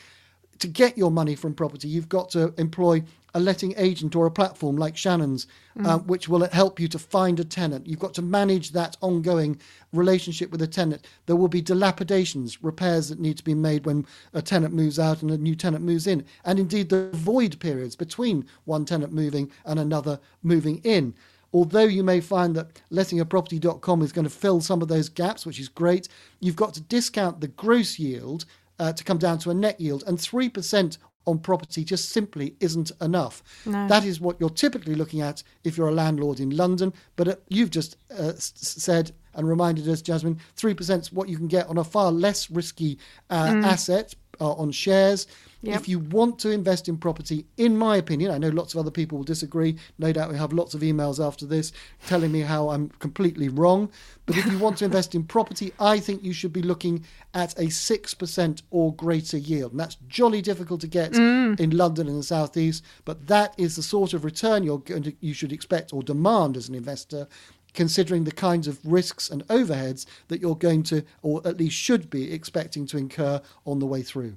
to 0.62 0.68
get 0.68 0.96
your 0.96 1.10
money 1.10 1.34
from 1.34 1.54
property, 1.54 1.88
you've 1.88 2.08
got 2.08 2.30
to 2.30 2.54
employ 2.56 3.02
a 3.34 3.40
letting 3.40 3.74
agent 3.76 4.14
or 4.14 4.26
a 4.26 4.30
platform 4.30 4.76
like 4.76 4.96
Shannon's, 4.96 5.48
mm. 5.76 5.86
uh, 5.86 5.98
which 5.98 6.28
will 6.28 6.48
help 6.50 6.78
you 6.78 6.86
to 6.88 6.98
find 7.00 7.40
a 7.40 7.44
tenant. 7.44 7.86
You've 7.86 7.98
got 7.98 8.14
to 8.14 8.22
manage 8.22 8.70
that 8.70 8.96
ongoing 9.00 9.58
relationship 9.92 10.52
with 10.52 10.62
a 10.62 10.68
tenant. 10.68 11.08
There 11.26 11.34
will 11.34 11.48
be 11.48 11.62
dilapidations, 11.62 12.62
repairs 12.62 13.08
that 13.08 13.18
need 13.18 13.38
to 13.38 13.44
be 13.44 13.54
made 13.54 13.86
when 13.86 14.06
a 14.34 14.40
tenant 14.42 14.72
moves 14.72 15.00
out 15.00 15.22
and 15.22 15.32
a 15.32 15.38
new 15.38 15.56
tenant 15.56 15.84
moves 15.84 16.06
in, 16.06 16.24
and 16.44 16.60
indeed 16.60 16.90
the 16.90 17.10
void 17.10 17.58
periods 17.58 17.96
between 17.96 18.46
one 18.64 18.84
tenant 18.84 19.12
moving 19.12 19.50
and 19.64 19.80
another 19.80 20.20
moving 20.44 20.78
in. 20.84 21.12
Although 21.54 21.84
you 21.84 22.02
may 22.02 22.20
find 22.20 22.54
that 22.54 22.80
lettingaproperty.com 22.90 24.02
is 24.02 24.12
going 24.12 24.24
to 24.24 24.30
fill 24.30 24.60
some 24.60 24.80
of 24.80 24.88
those 24.88 25.08
gaps, 25.08 25.44
which 25.44 25.60
is 25.60 25.68
great, 25.68 26.08
you've 26.40 26.56
got 26.56 26.72
to 26.74 26.80
discount 26.80 27.40
the 27.40 27.48
gross 27.48 27.98
yield 27.98 28.46
uh, 28.82 28.92
to 28.92 29.04
come 29.04 29.18
down 29.18 29.38
to 29.38 29.50
a 29.50 29.54
net 29.54 29.80
yield, 29.80 30.02
and 30.08 30.18
3% 30.18 30.98
on 31.24 31.38
property 31.38 31.84
just 31.84 32.08
simply 32.08 32.56
isn't 32.58 32.90
enough. 33.00 33.44
No. 33.64 33.86
That 33.86 34.04
is 34.04 34.20
what 34.20 34.40
you're 34.40 34.50
typically 34.50 34.96
looking 34.96 35.20
at 35.20 35.44
if 35.62 35.76
you're 35.76 35.88
a 35.88 35.92
landlord 35.92 36.40
in 36.40 36.50
London. 36.50 36.92
But 37.14 37.28
uh, 37.28 37.36
you've 37.48 37.70
just 37.70 37.96
uh, 38.10 38.32
said 38.36 39.12
and 39.34 39.48
reminded 39.48 39.88
us, 39.88 40.02
Jasmine, 40.02 40.40
3% 40.56 41.00
is 41.00 41.12
what 41.12 41.28
you 41.28 41.36
can 41.36 41.46
get 41.46 41.68
on 41.68 41.78
a 41.78 41.84
far 41.84 42.10
less 42.10 42.50
risky 42.50 42.98
uh, 43.30 43.46
mm. 43.46 43.64
asset 43.64 44.16
uh, 44.40 44.52
on 44.54 44.72
shares. 44.72 45.28
Yep. 45.62 45.80
If 45.80 45.88
you 45.88 46.00
want 46.00 46.40
to 46.40 46.50
invest 46.50 46.88
in 46.88 46.98
property, 46.98 47.46
in 47.56 47.76
my 47.76 47.96
opinion, 47.96 48.32
I 48.32 48.38
know 48.38 48.48
lots 48.48 48.74
of 48.74 48.80
other 48.80 48.90
people 48.90 49.18
will 49.18 49.24
disagree. 49.24 49.76
No 49.96 50.12
doubt 50.12 50.30
we 50.30 50.36
have 50.36 50.52
lots 50.52 50.74
of 50.74 50.80
emails 50.80 51.24
after 51.24 51.46
this 51.46 51.72
telling 52.06 52.32
me 52.32 52.40
how 52.40 52.70
I'm 52.70 52.88
completely 52.98 53.48
wrong. 53.48 53.88
But 54.26 54.36
if 54.36 54.46
you 54.50 54.58
want 54.58 54.78
to 54.78 54.84
invest 54.84 55.14
in 55.14 55.22
property, 55.22 55.72
I 55.78 56.00
think 56.00 56.24
you 56.24 56.32
should 56.32 56.52
be 56.52 56.62
looking 56.62 57.04
at 57.32 57.56
a 57.58 57.66
6% 57.66 58.62
or 58.70 58.94
greater 58.96 59.38
yield. 59.38 59.70
And 59.70 59.80
that's 59.80 59.96
jolly 60.08 60.42
difficult 60.42 60.80
to 60.80 60.88
get 60.88 61.12
mm. 61.12 61.58
in 61.60 61.70
London 61.70 62.08
and 62.08 62.18
the 62.18 62.24
Southeast. 62.24 62.84
But 63.04 63.28
that 63.28 63.54
is 63.56 63.76
the 63.76 63.82
sort 63.82 64.14
of 64.14 64.24
return 64.24 64.64
you're 64.64 64.78
going 64.78 65.04
to, 65.04 65.14
you 65.20 65.32
should 65.32 65.52
expect 65.52 65.92
or 65.92 66.02
demand 66.02 66.56
as 66.56 66.68
an 66.68 66.74
investor 66.74 67.28
considering 67.74 68.24
the 68.24 68.32
kinds 68.32 68.68
of 68.68 68.78
risks 68.84 69.30
and 69.30 69.46
overheads 69.48 70.04
that 70.28 70.40
you're 70.40 70.56
going 70.56 70.82
to, 70.82 71.02
or 71.22 71.40
at 71.46 71.56
least 71.56 71.74
should 71.74 72.10
be, 72.10 72.32
expecting 72.32 72.86
to 72.86 72.98
incur 72.98 73.40
on 73.64 73.78
the 73.78 73.86
way 73.86 74.02
through. 74.02 74.36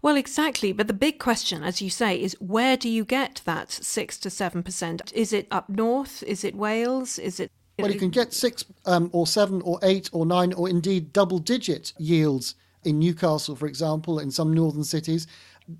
Well, 0.00 0.16
exactly. 0.16 0.72
But 0.72 0.86
the 0.86 0.92
big 0.92 1.18
question, 1.18 1.62
as 1.62 1.82
you 1.82 1.90
say, 1.90 2.20
is 2.20 2.36
where 2.40 2.76
do 2.76 2.88
you 2.88 3.04
get 3.04 3.42
that 3.44 3.70
6 3.70 4.18
to 4.18 4.28
7%? 4.28 5.12
Is 5.12 5.32
it 5.32 5.46
up 5.50 5.68
north? 5.68 6.22
Is 6.24 6.44
it 6.44 6.54
Wales? 6.54 7.18
Is 7.18 7.40
it. 7.40 7.50
Well, 7.78 7.90
you 7.90 7.98
can 7.98 8.10
get 8.10 8.32
6 8.32 8.64
um, 8.86 9.10
or 9.12 9.26
7 9.26 9.62
or 9.62 9.78
8 9.82 10.10
or 10.12 10.26
9 10.26 10.52
or 10.52 10.68
indeed 10.68 11.12
double 11.12 11.38
digit 11.38 11.92
yields 11.98 12.54
in 12.84 12.98
Newcastle, 12.98 13.56
for 13.56 13.66
example, 13.66 14.18
in 14.18 14.30
some 14.30 14.52
northern 14.52 14.84
cities, 14.84 15.26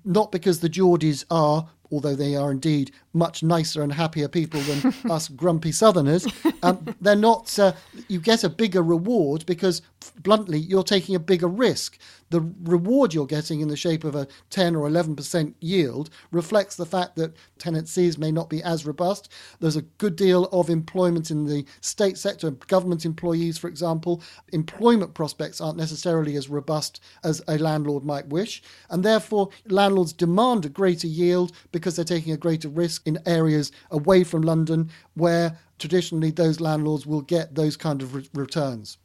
not 0.05 0.31
because 0.31 0.59
the 0.59 0.69
Geordies 0.69 1.25
are, 1.29 1.67
although 1.91 2.15
they 2.15 2.35
are 2.35 2.51
indeed 2.51 2.91
much 3.13 3.43
nicer 3.43 3.81
and 3.81 3.93
happier 3.93 4.27
people 4.27 4.61
than 4.61 4.93
us 5.11 5.27
grumpy 5.29 5.71
Southerners, 5.71 6.25
um, 6.63 6.95
they're 7.01 7.15
not. 7.15 7.57
Uh, 7.59 7.73
you 8.07 8.19
get 8.19 8.43
a 8.43 8.49
bigger 8.49 8.81
reward 8.81 9.45
because, 9.45 9.81
bluntly, 10.11 10.59
you're 10.59 10.83
taking 10.83 11.15
a 11.15 11.19
bigger 11.19 11.47
risk 11.47 11.97
the 12.33 12.51
reward 12.63 13.13
you're 13.13 13.27
getting 13.27 13.61
in 13.61 13.67
the 13.67 13.77
shape 13.77 14.03
of 14.03 14.15
a 14.15 14.27
10 14.49 14.75
or 14.75 14.89
11% 14.89 15.53
yield 15.59 16.09
reflects 16.31 16.75
the 16.75 16.85
fact 16.85 17.15
that 17.15 17.35
tenancies 17.59 18.17
may 18.17 18.31
not 18.31 18.49
be 18.49 18.61
as 18.63 18.87
robust. 18.87 19.31
There's 19.59 19.75
a 19.75 19.83
good 19.83 20.15
deal 20.15 20.45
of 20.45 20.67
employment 20.67 21.29
in 21.29 21.45
the 21.45 21.63
state 21.81 22.17
sector, 22.17 22.49
government 22.49 23.05
employees, 23.05 23.59
for 23.59 23.67
example. 23.67 24.23
Employment 24.51 25.13
prospects 25.13 25.61
aren't 25.61 25.77
necessarily 25.77 26.35
as 26.35 26.49
robust 26.49 27.01
as 27.23 27.39
a 27.47 27.59
landlord 27.59 28.03
might 28.03 28.27
wish, 28.29 28.63
and 28.89 29.05
therefore 29.05 29.49
landlords 29.67 30.11
demand 30.11 30.65
a 30.65 30.69
greater 30.69 31.07
yield 31.07 31.51
because 31.71 31.95
they're 31.95 32.03
taking 32.03 32.33
a 32.33 32.37
greater 32.37 32.67
risk 32.67 33.05
in 33.05 33.19
areas 33.27 33.71
away 33.91 34.23
from 34.23 34.41
London 34.41 34.89
where 35.13 35.59
traditionally 35.77 36.31
those 36.31 36.59
landlords 36.59 37.05
will 37.05 37.21
get 37.21 37.53
those 37.53 37.77
kind 37.77 38.01
of 38.01 38.15
re- 38.15 38.29
returns. 38.33 38.97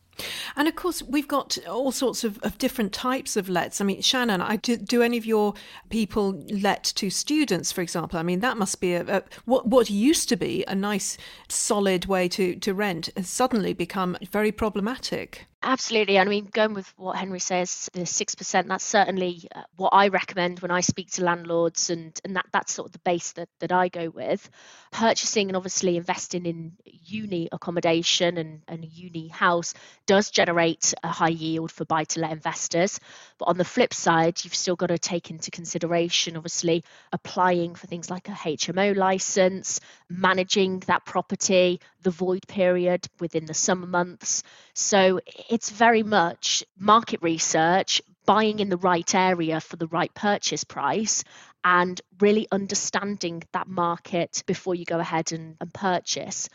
And 0.56 0.68
of 0.68 0.74
course, 0.74 1.02
we've 1.02 1.28
got 1.28 1.58
all 1.68 1.92
sorts 1.92 2.24
of, 2.24 2.38
of 2.42 2.58
different 2.58 2.92
types 2.92 3.36
of 3.36 3.48
lets. 3.48 3.80
I 3.80 3.84
mean, 3.84 4.00
Shannon, 4.02 4.40
I, 4.40 4.56
do, 4.56 4.76
do 4.76 5.02
any 5.02 5.16
of 5.16 5.26
your 5.26 5.54
people 5.90 6.42
let 6.50 6.84
to 6.96 7.10
students, 7.10 7.72
for 7.72 7.80
example? 7.80 8.18
I 8.18 8.22
mean, 8.22 8.40
that 8.40 8.56
must 8.56 8.80
be 8.80 8.94
a, 8.94 9.18
a, 9.18 9.22
what 9.44 9.66
what 9.66 9.90
used 9.90 10.28
to 10.30 10.36
be 10.36 10.64
a 10.66 10.74
nice, 10.74 11.16
solid 11.48 12.06
way 12.06 12.28
to, 12.28 12.56
to 12.56 12.74
rent 12.74 13.10
has 13.16 13.28
suddenly 13.28 13.72
become 13.72 14.16
very 14.30 14.52
problematic. 14.52 15.46
Absolutely. 15.60 16.20
I 16.20 16.24
mean, 16.24 16.48
going 16.52 16.72
with 16.72 16.86
what 16.96 17.16
Henry 17.16 17.40
says, 17.40 17.90
the 17.92 18.02
6%, 18.02 18.68
that's 18.68 18.84
certainly 18.84 19.48
uh, 19.52 19.62
what 19.74 19.90
I 19.92 20.06
recommend 20.06 20.60
when 20.60 20.70
I 20.70 20.82
speak 20.82 21.10
to 21.12 21.24
landlords, 21.24 21.90
and, 21.90 22.18
and 22.24 22.36
that, 22.36 22.46
that's 22.52 22.72
sort 22.72 22.86
of 22.86 22.92
the 22.92 23.00
base 23.00 23.32
that, 23.32 23.48
that 23.58 23.72
I 23.72 23.88
go 23.88 24.08
with. 24.08 24.48
Purchasing 24.92 25.48
and 25.48 25.56
obviously 25.56 25.96
investing 25.96 26.46
in 26.46 26.76
uni 26.84 27.48
accommodation 27.50 28.38
and, 28.38 28.62
and 28.68 28.84
uni 28.84 29.26
house 29.28 29.74
does 30.06 30.30
generate 30.30 30.94
a 31.02 31.08
high 31.08 31.28
yield 31.28 31.72
for 31.72 31.84
buy 31.84 32.04
to 32.04 32.20
let 32.20 32.30
investors. 32.30 33.00
But 33.36 33.46
on 33.46 33.58
the 33.58 33.64
flip 33.64 33.92
side, 33.92 34.44
you've 34.44 34.54
still 34.54 34.76
got 34.76 34.86
to 34.86 34.98
take 34.98 35.28
into 35.28 35.50
consideration, 35.50 36.36
obviously, 36.36 36.84
applying 37.12 37.74
for 37.74 37.88
things 37.88 38.08
like 38.10 38.28
a 38.28 38.32
HMO 38.32 38.94
license, 38.96 39.80
managing 40.08 40.80
that 40.86 41.04
property, 41.04 41.80
the 42.02 42.10
void 42.10 42.46
period 42.46 43.06
within 43.18 43.44
the 43.46 43.54
summer 43.54 43.86
months. 43.86 44.44
So 44.72 45.20
it's 45.48 45.70
very 45.70 46.02
much 46.02 46.64
market 46.78 47.20
research, 47.22 48.02
buying 48.26 48.60
in 48.60 48.68
the 48.68 48.76
right 48.76 49.14
area 49.14 49.60
for 49.60 49.76
the 49.76 49.86
right 49.86 50.12
purchase 50.14 50.64
price, 50.64 51.24
and 51.64 52.00
really 52.20 52.46
understanding 52.52 53.42
that 53.52 53.66
market 53.66 54.42
before 54.46 54.74
you 54.74 54.84
go 54.84 54.98
ahead 54.98 55.32
and, 55.32 55.56
and 55.60 55.72
purchase. 55.72 56.48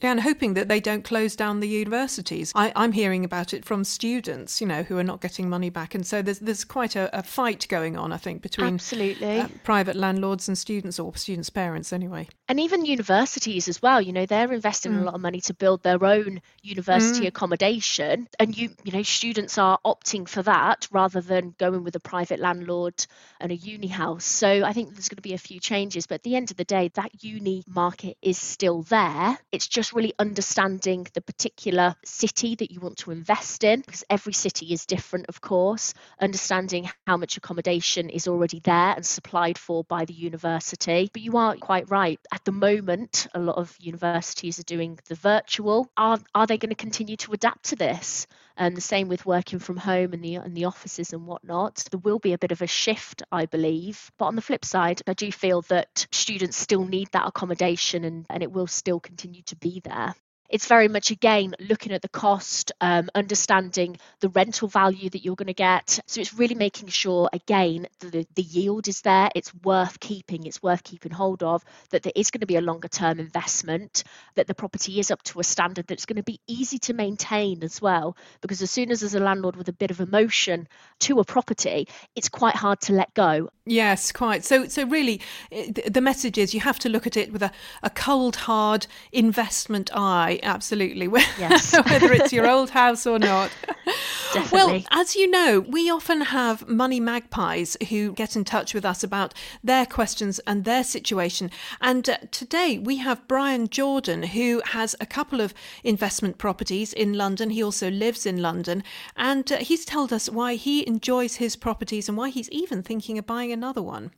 Yeah, 0.00 0.12
and 0.12 0.20
hoping 0.20 0.54
that 0.54 0.68
they 0.68 0.80
don't 0.80 1.04
close 1.04 1.34
down 1.34 1.60
the 1.60 1.68
universities. 1.68 2.52
I, 2.54 2.72
am 2.76 2.92
hearing 2.92 3.24
about 3.24 3.52
it 3.52 3.64
from 3.64 3.84
students, 3.84 4.60
you 4.60 4.66
know, 4.66 4.82
who 4.82 4.96
are 4.98 5.04
not 5.04 5.20
getting 5.20 5.48
money 5.48 5.70
back, 5.70 5.94
and 5.94 6.06
so 6.06 6.22
there's 6.22 6.38
there's 6.38 6.64
quite 6.64 6.96
a, 6.96 7.16
a 7.18 7.22
fight 7.22 7.66
going 7.68 7.96
on, 7.96 8.12
I 8.12 8.16
think, 8.16 8.42
between 8.42 8.74
absolutely 8.74 9.40
uh, 9.40 9.48
private 9.64 9.96
landlords 9.96 10.48
and 10.48 10.56
students, 10.56 10.98
or 10.98 11.14
students' 11.16 11.50
parents, 11.50 11.92
anyway. 11.92 12.28
And 12.48 12.60
even 12.60 12.84
universities 12.84 13.68
as 13.68 13.82
well. 13.82 14.00
You 14.00 14.12
know, 14.12 14.26
they're 14.26 14.52
investing 14.52 14.92
mm. 14.92 15.02
a 15.02 15.04
lot 15.04 15.14
of 15.14 15.20
money 15.20 15.40
to 15.42 15.54
build 15.54 15.82
their 15.82 16.02
own 16.04 16.40
university 16.62 17.24
mm. 17.24 17.28
accommodation, 17.28 18.28
and 18.38 18.56
you 18.56 18.70
you 18.84 18.92
know, 18.92 19.02
students 19.02 19.58
are 19.58 19.78
opting 19.84 20.28
for 20.28 20.42
that 20.42 20.86
rather 20.90 21.20
than 21.20 21.54
going 21.58 21.84
with 21.84 21.96
a 21.96 22.00
private 22.00 22.40
landlord 22.40 23.06
and 23.40 23.52
a 23.52 23.56
uni 23.56 23.88
house. 23.88 24.24
So 24.24 24.64
I 24.64 24.72
think 24.72 24.94
there's 24.94 25.08
going 25.08 25.16
to 25.16 25.22
be 25.22 25.34
a 25.34 25.38
few 25.38 25.60
changes, 25.60 26.06
but 26.06 26.16
at 26.16 26.22
the 26.22 26.36
end 26.36 26.50
of 26.50 26.56
the 26.56 26.64
day, 26.64 26.90
that 26.94 27.22
uni 27.22 27.64
market 27.66 28.16
is 28.22 28.38
still 28.38 28.82
there. 28.82 29.38
It's 29.52 29.66
just 29.66 29.87
really 29.92 30.12
understanding 30.18 31.06
the 31.14 31.20
particular 31.20 31.94
city 32.04 32.54
that 32.56 32.70
you 32.70 32.80
want 32.80 32.98
to 32.98 33.10
invest 33.10 33.64
in, 33.64 33.80
because 33.80 34.04
every 34.08 34.32
city 34.32 34.72
is 34.72 34.86
different, 34.86 35.26
of 35.28 35.40
course, 35.40 35.94
understanding 36.20 36.90
how 37.06 37.16
much 37.16 37.36
accommodation 37.36 38.10
is 38.10 38.28
already 38.28 38.60
there 38.60 38.94
and 38.94 39.04
supplied 39.04 39.58
for 39.58 39.84
by 39.84 40.04
the 40.04 40.14
university. 40.14 41.10
But 41.12 41.22
you 41.22 41.36
are 41.36 41.56
quite 41.56 41.90
right. 41.90 42.20
At 42.32 42.44
the 42.44 42.52
moment, 42.52 43.26
a 43.34 43.38
lot 43.38 43.56
of 43.56 43.76
universities 43.80 44.58
are 44.58 44.64
doing 44.64 44.98
the 45.08 45.14
virtual. 45.14 45.90
Are, 45.96 46.18
are 46.34 46.46
they 46.46 46.58
going 46.58 46.70
to 46.70 46.74
continue 46.74 47.16
to 47.16 47.32
adapt 47.32 47.64
to 47.66 47.76
this? 47.76 48.26
And 48.58 48.76
the 48.76 48.82
same 48.82 49.08
with 49.08 49.24
working 49.24 49.60
from 49.60 49.76
home 49.78 50.12
and 50.12 50.22
the 50.22 50.34
and 50.34 50.56
the 50.56 50.66
offices 50.66 51.12
and 51.12 51.26
whatnot. 51.26 51.84
There 51.90 52.00
will 52.00 52.18
be 52.18 52.34
a 52.34 52.38
bit 52.38 52.52
of 52.52 52.60
a 52.60 52.66
shift, 52.66 53.22
I 53.32 53.46
believe. 53.46 54.10
But 54.18 54.26
on 54.26 54.36
the 54.36 54.42
flip 54.42 54.64
side, 54.64 55.00
I 55.06 55.14
do 55.14 55.32
feel 55.32 55.62
that 55.62 56.06
students 56.12 56.56
still 56.56 56.84
need 56.84 57.08
that 57.12 57.26
accommodation 57.26 58.04
and, 58.04 58.26
and 58.28 58.42
it 58.42 58.52
will 58.52 58.66
still 58.66 59.00
continue 59.00 59.42
to 59.42 59.56
be 59.56 59.80
there 59.84 60.14
it's 60.48 60.66
very 60.66 60.88
much 60.88 61.10
again 61.10 61.54
looking 61.60 61.92
at 61.92 62.02
the 62.02 62.08
cost, 62.08 62.72
um, 62.80 63.08
understanding 63.14 63.96
the 64.20 64.28
rental 64.30 64.68
value 64.68 65.10
that 65.10 65.24
you're 65.24 65.36
going 65.36 65.46
to 65.46 65.54
get. 65.54 66.00
So 66.06 66.20
it's 66.20 66.34
really 66.34 66.54
making 66.54 66.88
sure 66.88 67.28
again 67.32 67.86
the, 68.00 68.26
the 68.34 68.42
yield 68.42 68.88
is 68.88 69.02
there, 69.02 69.30
it's 69.34 69.54
worth 69.62 70.00
keeping, 70.00 70.46
it's 70.46 70.62
worth 70.62 70.82
keeping 70.82 71.12
hold 71.12 71.42
of, 71.42 71.64
that 71.90 72.02
there 72.02 72.12
is 72.16 72.30
going 72.30 72.40
to 72.40 72.46
be 72.46 72.56
a 72.56 72.60
longer 72.60 72.88
term 72.88 73.20
investment, 73.20 74.04
that 74.36 74.46
the 74.46 74.54
property 74.54 74.98
is 74.98 75.10
up 75.10 75.22
to 75.24 75.40
a 75.40 75.44
standard 75.44 75.86
that's 75.86 76.06
going 76.06 76.16
to 76.16 76.22
be 76.22 76.40
easy 76.46 76.78
to 76.78 76.94
maintain 76.94 77.62
as 77.62 77.82
well. 77.82 78.16
Because 78.40 78.62
as 78.62 78.70
soon 78.70 78.90
as 78.90 79.00
there's 79.00 79.14
a 79.14 79.20
landlord 79.20 79.56
with 79.56 79.68
a 79.68 79.72
bit 79.72 79.90
of 79.90 80.00
emotion 80.00 80.68
to 81.00 81.20
a 81.20 81.24
property, 81.24 81.88
it's 82.16 82.28
quite 82.28 82.54
hard 82.54 82.80
to 82.82 82.92
let 82.92 83.12
go. 83.14 83.48
Yes, 83.66 84.12
quite. 84.12 84.44
So 84.46 84.66
so 84.66 84.86
really 84.86 85.20
the 85.50 86.00
message 86.00 86.38
is 86.38 86.54
you 86.54 86.60
have 86.60 86.78
to 86.80 86.88
look 86.88 87.06
at 87.06 87.16
it 87.18 87.32
with 87.32 87.42
a, 87.42 87.50
a 87.82 87.90
cold, 87.90 88.36
hard 88.36 88.86
investment 89.12 89.90
eye 89.94 90.37
absolutely. 90.42 91.08
Yes. 91.38 91.72
Whether 91.88 92.12
it's 92.12 92.32
your 92.32 92.48
old 92.48 92.70
house 92.70 93.06
or 93.06 93.18
not. 93.18 93.50
Definitely. 94.34 94.58
Well, 94.58 94.82
as 94.90 95.14
you 95.14 95.30
know, 95.30 95.60
we 95.60 95.88
often 95.88 96.20
have 96.20 96.68
money 96.68 97.00
magpies 97.00 97.76
who 97.88 98.12
get 98.12 98.34
in 98.34 98.44
touch 98.44 98.74
with 98.74 98.84
us 98.84 99.02
about 99.02 99.34
their 99.62 99.86
questions 99.86 100.38
and 100.40 100.64
their 100.64 100.82
situation. 100.84 101.50
And 101.80 102.08
uh, 102.08 102.18
today 102.30 102.78
we 102.78 102.96
have 102.96 103.26
Brian 103.28 103.68
Jordan, 103.68 104.22
who 104.24 104.60
has 104.66 104.96
a 105.00 105.06
couple 105.06 105.40
of 105.40 105.54
investment 105.84 106.38
properties 106.38 106.92
in 106.92 107.14
London. 107.14 107.50
He 107.50 107.62
also 107.62 107.90
lives 107.90 108.26
in 108.26 108.42
London. 108.42 108.82
And 109.16 109.50
uh, 109.52 109.58
he's 109.58 109.84
told 109.84 110.12
us 110.12 110.28
why 110.28 110.54
he 110.54 110.86
enjoys 110.86 111.36
his 111.36 111.56
properties 111.56 112.08
and 112.08 112.18
why 112.18 112.30
he's 112.30 112.50
even 112.50 112.82
thinking 112.82 113.16
of 113.16 113.26
buying 113.26 113.52
another 113.52 113.82
one. 113.82 114.10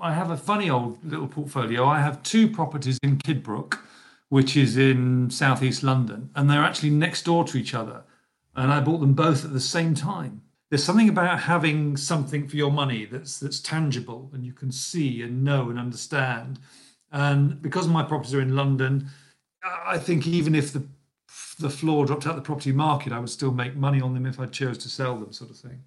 I 0.00 0.12
have 0.14 0.30
a 0.32 0.36
funny 0.36 0.68
old 0.68 0.98
little 1.04 1.28
portfolio. 1.28 1.86
I 1.86 2.00
have 2.00 2.22
two 2.24 2.48
properties 2.48 2.98
in 3.04 3.18
Kidbrooke 3.18 3.78
which 4.32 4.56
is 4.56 4.78
in 4.78 5.28
southeast 5.28 5.82
London, 5.82 6.30
and 6.34 6.48
they're 6.48 6.64
actually 6.64 6.88
next 6.88 7.26
door 7.26 7.44
to 7.44 7.58
each 7.58 7.74
other. 7.74 8.02
And 8.56 8.72
I 8.72 8.80
bought 8.80 9.00
them 9.00 9.12
both 9.12 9.44
at 9.44 9.52
the 9.52 9.60
same 9.60 9.94
time. 9.94 10.40
There's 10.70 10.82
something 10.82 11.10
about 11.10 11.40
having 11.40 11.98
something 11.98 12.48
for 12.48 12.56
your 12.56 12.72
money 12.72 13.04
that's 13.04 13.38
that's 13.38 13.60
tangible 13.60 14.30
and 14.32 14.42
you 14.42 14.54
can 14.54 14.72
see 14.72 15.20
and 15.20 15.44
know 15.44 15.68
and 15.68 15.78
understand. 15.78 16.58
And 17.10 17.60
because 17.60 17.88
my 17.88 18.02
properties 18.02 18.32
are 18.32 18.40
in 18.40 18.56
London, 18.56 19.10
I 19.84 19.98
think 19.98 20.26
even 20.26 20.54
if 20.54 20.72
the 20.72 20.86
the 21.58 21.68
floor 21.68 22.06
dropped 22.06 22.26
out 22.26 22.30
of 22.30 22.36
the 22.36 22.50
property 22.50 22.72
market, 22.72 23.12
I 23.12 23.18
would 23.18 23.28
still 23.28 23.52
make 23.52 23.76
money 23.76 24.00
on 24.00 24.14
them 24.14 24.24
if 24.24 24.40
I 24.40 24.46
chose 24.46 24.78
to 24.78 24.88
sell 24.88 25.14
them, 25.18 25.32
sort 25.32 25.50
of 25.50 25.58
thing. 25.58 25.84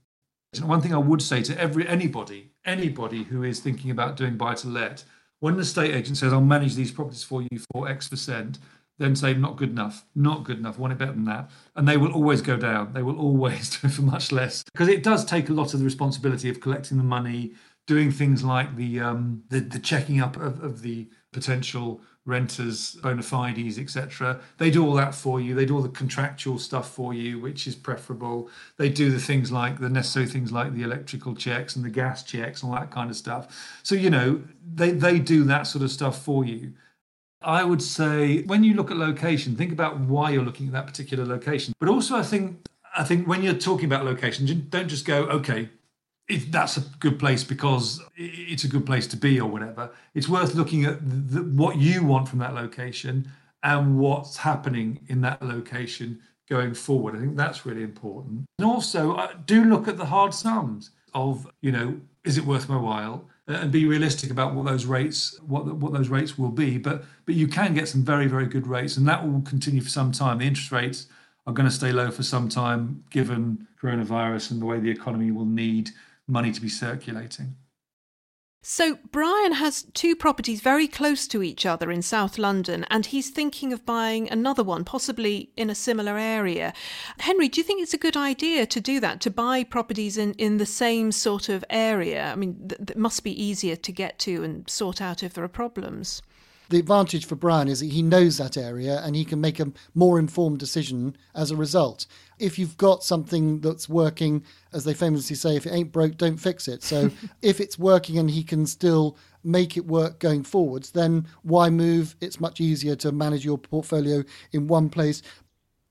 one 0.62 0.81
thing 0.81 0.93
I 0.93 0.99
would 0.99 1.23
say 1.23 1.41
to 1.41 1.60
every 1.60 1.88
anybody, 1.88 2.51
anybody 2.63 3.23
who 3.23 3.41
is 3.41 3.60
thinking 3.60 3.89
about 3.89 4.17
doing 4.17 4.38
buy 4.38 4.53
to 4.53 4.67
let, 4.67 5.03
when 5.45 5.58
the 5.58 5.62
estate 5.62 5.93
agent 5.93 6.17
says, 6.17 6.34
I'll 6.34 6.41
manage 6.41 6.73
these 6.73 6.91
properties 6.91 7.21
for 7.21 7.43
you 7.43 7.60
for 7.71 7.88
X 7.88 8.08
percent, 8.08 8.58
then 8.97 9.15
say, 9.15 9.36
not 9.36 9.58
good 9.58 9.69
enough, 9.69 10.03
not 10.15 10.43
good 10.43 10.58
enough, 10.58 10.79
want 10.79 10.91
it 10.91 10.97
better 10.97 11.12
than 11.12 11.25
that. 11.25 11.51
And 11.75 11.88
they 11.88 11.97
will 11.97 12.12
always 12.13 12.41
go 12.41 12.58
down. 12.58 12.93
They 12.93 13.03
will 13.03 13.19
always 13.19 13.69
do 13.81 13.88
for 13.89 14.01
much 14.01 14.31
less 14.31 14.63
because 14.63 14.88
it 14.88 15.03
does 15.03 15.23
take 15.23 15.49
a 15.49 15.53
lot 15.53 15.75
of 15.75 15.79
the 15.79 15.86
responsibility 15.86 16.49
of 16.49 16.62
collecting 16.62 16.97
the 16.97 17.03
money, 17.03 17.53
doing 17.86 18.12
things 18.12 18.43
like 18.43 18.75
the 18.75 18.99
um, 18.99 19.43
the, 19.49 19.60
the 19.60 19.77
checking 19.77 20.19
up 20.19 20.36
of, 20.36 20.63
of 20.63 20.81
the 20.81 21.10
potential 21.35 22.01
renters, 22.25 22.95
bona 23.03 23.21
fides, 23.21 23.77
etc. 23.77 24.39
They 24.57 24.71
do 24.71 24.85
all 24.85 24.93
that 24.95 25.13
for 25.13 25.39
you. 25.39 25.53
They 25.53 25.65
do 25.65 25.75
all 25.75 25.83
the 25.83 25.89
contractual 25.89 26.57
stuff 26.57 26.89
for 26.89 27.13
you, 27.13 27.39
which 27.39 27.67
is 27.67 27.75
preferable. 27.75 28.49
They 28.77 28.89
do 28.89 29.11
the 29.11 29.19
things 29.19 29.51
like 29.51 29.79
the 29.79 29.89
necessary 29.89 30.25
things 30.25 30.51
like 30.51 30.73
the 30.73 30.81
electrical 30.81 31.35
checks 31.35 31.75
and 31.75 31.85
the 31.85 31.89
gas 31.89 32.23
checks 32.23 32.63
and 32.63 32.71
all 32.71 32.79
that 32.79 32.89
kind 32.89 33.11
of 33.11 33.15
stuff. 33.15 33.79
So 33.83 33.93
you 33.93 34.09
know 34.09 34.41
they 34.73 34.91
they 34.91 35.19
do 35.19 35.43
that 35.43 35.67
sort 35.67 35.83
of 35.83 35.91
stuff 35.91 36.23
for 36.23 36.43
you. 36.45 36.73
I 37.41 37.63
would 37.63 37.81
say 37.81 38.41
when 38.43 38.63
you 38.63 38.73
look 38.73 38.89
at 38.89 38.97
location, 38.97 39.55
think 39.55 39.71
about 39.71 39.99
why 39.99 40.31
you're 40.31 40.43
looking 40.49 40.67
at 40.67 40.73
that 40.73 40.87
particular 40.87 41.25
location. 41.25 41.75
But 41.79 41.89
also, 41.89 42.15
I 42.15 42.23
think 42.23 42.65
I 42.97 43.03
think 43.03 43.27
when 43.27 43.43
you're 43.43 43.53
talking 43.53 43.85
about 43.85 44.05
location, 44.05 44.67
don't 44.69 44.87
just 44.87 45.05
go, 45.05 45.25
okay, 45.25 45.69
if 46.27 46.51
that's 46.51 46.77
a 46.77 46.81
good 46.99 47.19
place 47.19 47.43
because 47.43 48.01
it's 48.15 48.63
a 48.63 48.67
good 48.67 48.85
place 48.85 49.05
to 49.07 49.17
be 49.17 49.39
or 49.39 49.49
whatever. 49.49 49.91
It's 50.13 50.27
worth 50.27 50.55
looking 50.55 50.85
at 50.85 50.97
the, 51.01 51.43
what 51.43 51.77
you 51.77 52.03
want 52.03 52.27
from 52.27 52.39
that 52.39 52.55
location 52.55 53.29
and 53.63 53.97
what's 53.97 54.38
happening 54.38 54.99
in 55.07 55.21
that 55.21 55.41
location 55.41 56.19
going 56.49 56.73
forward. 56.73 57.15
I 57.15 57.19
think 57.19 57.35
that's 57.35 57.65
really 57.65 57.83
important. 57.83 58.45
And 58.57 58.67
also, 58.67 59.15
uh, 59.15 59.33
do 59.45 59.65
look 59.65 59.88
at 59.88 59.97
the 59.97 60.05
hard 60.05 60.33
sums 60.33 60.91
of, 61.13 61.47
you 61.61 61.71
know, 61.71 61.99
is 62.23 62.38
it 62.38 62.45
worth 62.45 62.69
my 62.69 62.77
while? 62.77 63.27
Uh, 63.47 63.53
and 63.53 63.71
be 63.71 63.85
realistic 63.85 64.31
about 64.31 64.55
what 64.55 64.65
those 64.65 64.85
rates 64.85 65.39
what 65.45 65.67
what 65.75 65.93
those 65.93 66.09
rates 66.09 66.35
will 66.38 66.49
be. 66.49 66.79
But 66.79 67.03
but 67.25 67.35
you 67.35 67.47
can 67.47 67.75
get 67.75 67.88
some 67.88 68.03
very 68.03 68.25
very 68.25 68.47
good 68.47 68.65
rates, 68.65 68.97
and 68.97 69.07
that 69.07 69.23
will 69.23 69.41
continue 69.41 69.81
for 69.81 69.89
some 69.89 70.11
time. 70.11 70.39
The 70.39 70.45
interest 70.45 70.71
rates 70.71 71.07
are 71.45 71.53
going 71.53 71.69
to 71.69 71.75
stay 71.75 71.91
low 71.91 72.09
for 72.09 72.23
some 72.23 72.49
time, 72.49 73.03
given 73.11 73.67
coronavirus 73.79 74.51
and 74.51 74.61
the 74.61 74.65
way 74.65 74.79
the 74.79 74.89
economy 74.89 75.29
will 75.31 75.45
need 75.45 75.91
money 76.27 76.51
to 76.51 76.61
be 76.61 76.69
circulating. 76.69 77.55
So, 78.67 78.97
Brian 79.11 79.51
has 79.51 79.83
two 79.93 80.15
properties 80.15 80.59
very 80.59 80.88
close 80.88 81.27
to 81.27 81.43
each 81.43 81.67
other 81.67 81.91
in 81.91 82.01
South 82.01 82.39
London, 82.39 82.83
and 82.89 83.05
he's 83.05 83.29
thinking 83.29 83.71
of 83.71 83.85
buying 83.85 84.27
another 84.27 84.63
one, 84.63 84.83
possibly 84.83 85.51
in 85.55 85.69
a 85.69 85.75
similar 85.75 86.17
area. 86.17 86.73
Henry, 87.19 87.47
do 87.47 87.61
you 87.61 87.63
think 87.63 87.83
it's 87.83 87.93
a 87.93 87.99
good 87.99 88.17
idea 88.17 88.65
to 88.65 88.81
do 88.81 88.99
that, 89.01 89.21
to 89.21 89.29
buy 89.29 89.63
properties 89.63 90.17
in, 90.17 90.33
in 90.33 90.57
the 90.57 90.65
same 90.65 91.11
sort 91.11 91.47
of 91.47 91.63
area? 91.69 92.31
I 92.31 92.35
mean, 92.35 92.67
th- 92.67 92.81
that 92.81 92.97
must 92.97 93.23
be 93.23 93.39
easier 93.39 93.75
to 93.75 93.91
get 93.91 94.17
to 94.19 94.43
and 94.43 94.67
sort 94.67 94.99
out 94.99 95.21
if 95.21 95.35
there 95.35 95.43
are 95.43 95.47
problems 95.47 96.23
the 96.69 96.80
advantage 96.80 97.25
for 97.25 97.36
Brian 97.36 97.67
is 97.67 97.80
that 97.80 97.91
he 97.91 98.01
knows 98.01 98.38
that 98.38 98.58
area 98.58 99.01
and 99.04 99.15
he 99.15 99.25
can 99.25 99.41
make 99.41 99.60
a 99.60 99.71
more 99.93 100.19
informed 100.19 100.60
decision 100.60 101.15
as 101.34 101.51
a 101.51 101.56
result. 101.56 102.06
If 102.39 102.60
you've 102.60 102.78
got 102.78 103.04
something 103.04 103.62
that's 103.62 103.88
working, 103.88 104.43
as 104.73 104.84
they 104.84 104.93
famously 104.93 105.36
say, 105.36 105.56
if 105.56 105.65
it 105.65 105.73
ain't 105.73 105.91
broke, 105.91 106.17
don't 106.17 106.38
fix 106.38 106.67
it. 106.67 106.84
So 106.84 107.12
if 107.41 107.60
it's 107.60 107.80
working 107.80 108.17
and 108.17 108.30
he 108.30 108.43
can 108.43 108.65
still 108.65 109.17
make 109.43 109.78
it 109.78 109.86
work 109.86 110.19
going 110.19 110.43
forwards, 110.43 110.91
then 110.91 111.28
why 111.43 111.69
move? 111.69 112.15
It's 112.19 112.39
much 112.39 112.60
easier 112.60 112.95
to 112.97 113.12
manage 113.12 113.45
your 113.45 113.58
portfolio 113.58 114.23
in 114.51 114.67
one 114.67 114.89
place. 114.89 115.21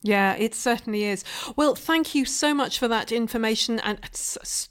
Yeah, 0.07 0.35
it 0.35 0.55
certainly 0.55 1.05
is. 1.05 1.25
Well, 1.57 1.75
thank 1.75 2.14
you 2.14 2.27
so 2.27 2.53
much 2.53 2.79
for 2.79 2.88
that 2.88 3.11
information 3.11 3.81
and 3.81 3.99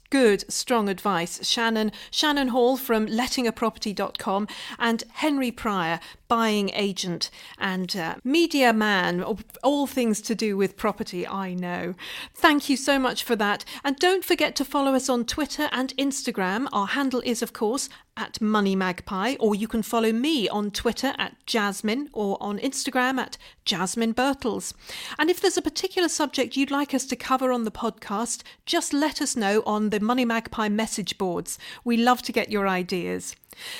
good, 0.08 0.44
strong 0.48 0.88
advice. 0.88 1.44
Shannon, 1.44 1.90
Shannon 2.12 2.48
Hall 2.48 2.76
from 2.76 3.08
lettingaproperty.com 3.08 4.46
and 4.78 5.02
Henry 5.14 5.50
Pryor, 5.50 5.98
buying 6.28 6.70
agent 6.70 7.30
and 7.58 7.96
uh, 7.96 8.14
media 8.22 8.72
man, 8.72 9.24
all 9.64 9.88
things 9.88 10.20
to 10.20 10.36
do 10.36 10.56
with 10.56 10.76
property, 10.76 11.26
I 11.26 11.54
know. 11.54 11.94
Thank 12.32 12.68
you 12.68 12.76
so 12.76 13.00
much 13.00 13.24
for 13.24 13.34
that. 13.34 13.64
And 13.82 13.96
don't 13.96 14.24
forget 14.24 14.54
to 14.54 14.64
follow 14.64 14.94
us 14.94 15.08
on 15.08 15.24
Twitter 15.24 15.68
and 15.72 15.92
Instagram. 15.96 16.68
Our 16.72 16.86
handle 16.86 17.22
is, 17.24 17.42
of 17.42 17.52
course, 17.52 17.88
at 18.16 18.40
Money 18.40 18.76
Magpie, 18.76 19.36
or 19.40 19.54
you 19.54 19.66
can 19.66 19.82
follow 19.82 20.12
me 20.12 20.48
on 20.48 20.70
Twitter 20.70 21.14
at 21.18 21.34
Jasmine 21.46 22.10
or 22.12 22.36
on 22.40 22.58
Instagram 22.58 23.18
at 23.18 23.36
Jasmine 23.64 24.14
Birtles. 24.14 24.72
And 25.18 25.30
if 25.30 25.40
there's 25.40 25.56
a 25.56 25.62
particular 25.62 26.08
subject 26.08 26.56
you'd 26.56 26.70
like 26.70 26.94
us 26.94 27.06
to 27.06 27.16
cover 27.16 27.52
on 27.52 27.64
the 27.64 27.70
podcast, 27.70 28.42
just 28.66 28.92
let 28.92 29.20
us 29.20 29.36
know 29.36 29.62
on 29.66 29.90
the 29.90 30.00
Money 30.00 30.24
Magpie 30.24 30.68
message 30.68 31.18
boards. 31.18 31.58
We 31.84 31.96
love 31.96 32.22
to 32.22 32.32
get 32.32 32.50
your 32.50 32.68
ideas. 32.68 33.36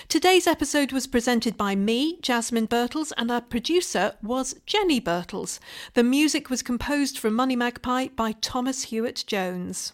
Today's 0.09 0.47
episode 0.47 0.93
was 0.93 1.07
presented 1.07 1.57
by 1.57 1.75
me, 1.75 2.19
Jasmine 2.21 2.69
Birtles, 2.69 3.13
and 3.17 3.31
our 3.31 3.41
producer 3.41 4.15
was 4.23 4.55
Jenny 4.67 5.01
Birtles. 5.01 5.59
The 5.95 6.05
music 6.05 6.49
was 6.49 6.63
composed 6.63 7.19
for 7.19 7.31
Money 7.31 7.57
Magpie 7.57 8.09
by 8.09 8.33
Thomas 8.33 8.85
Hewitt 8.85 9.25
Jones. 9.27 9.93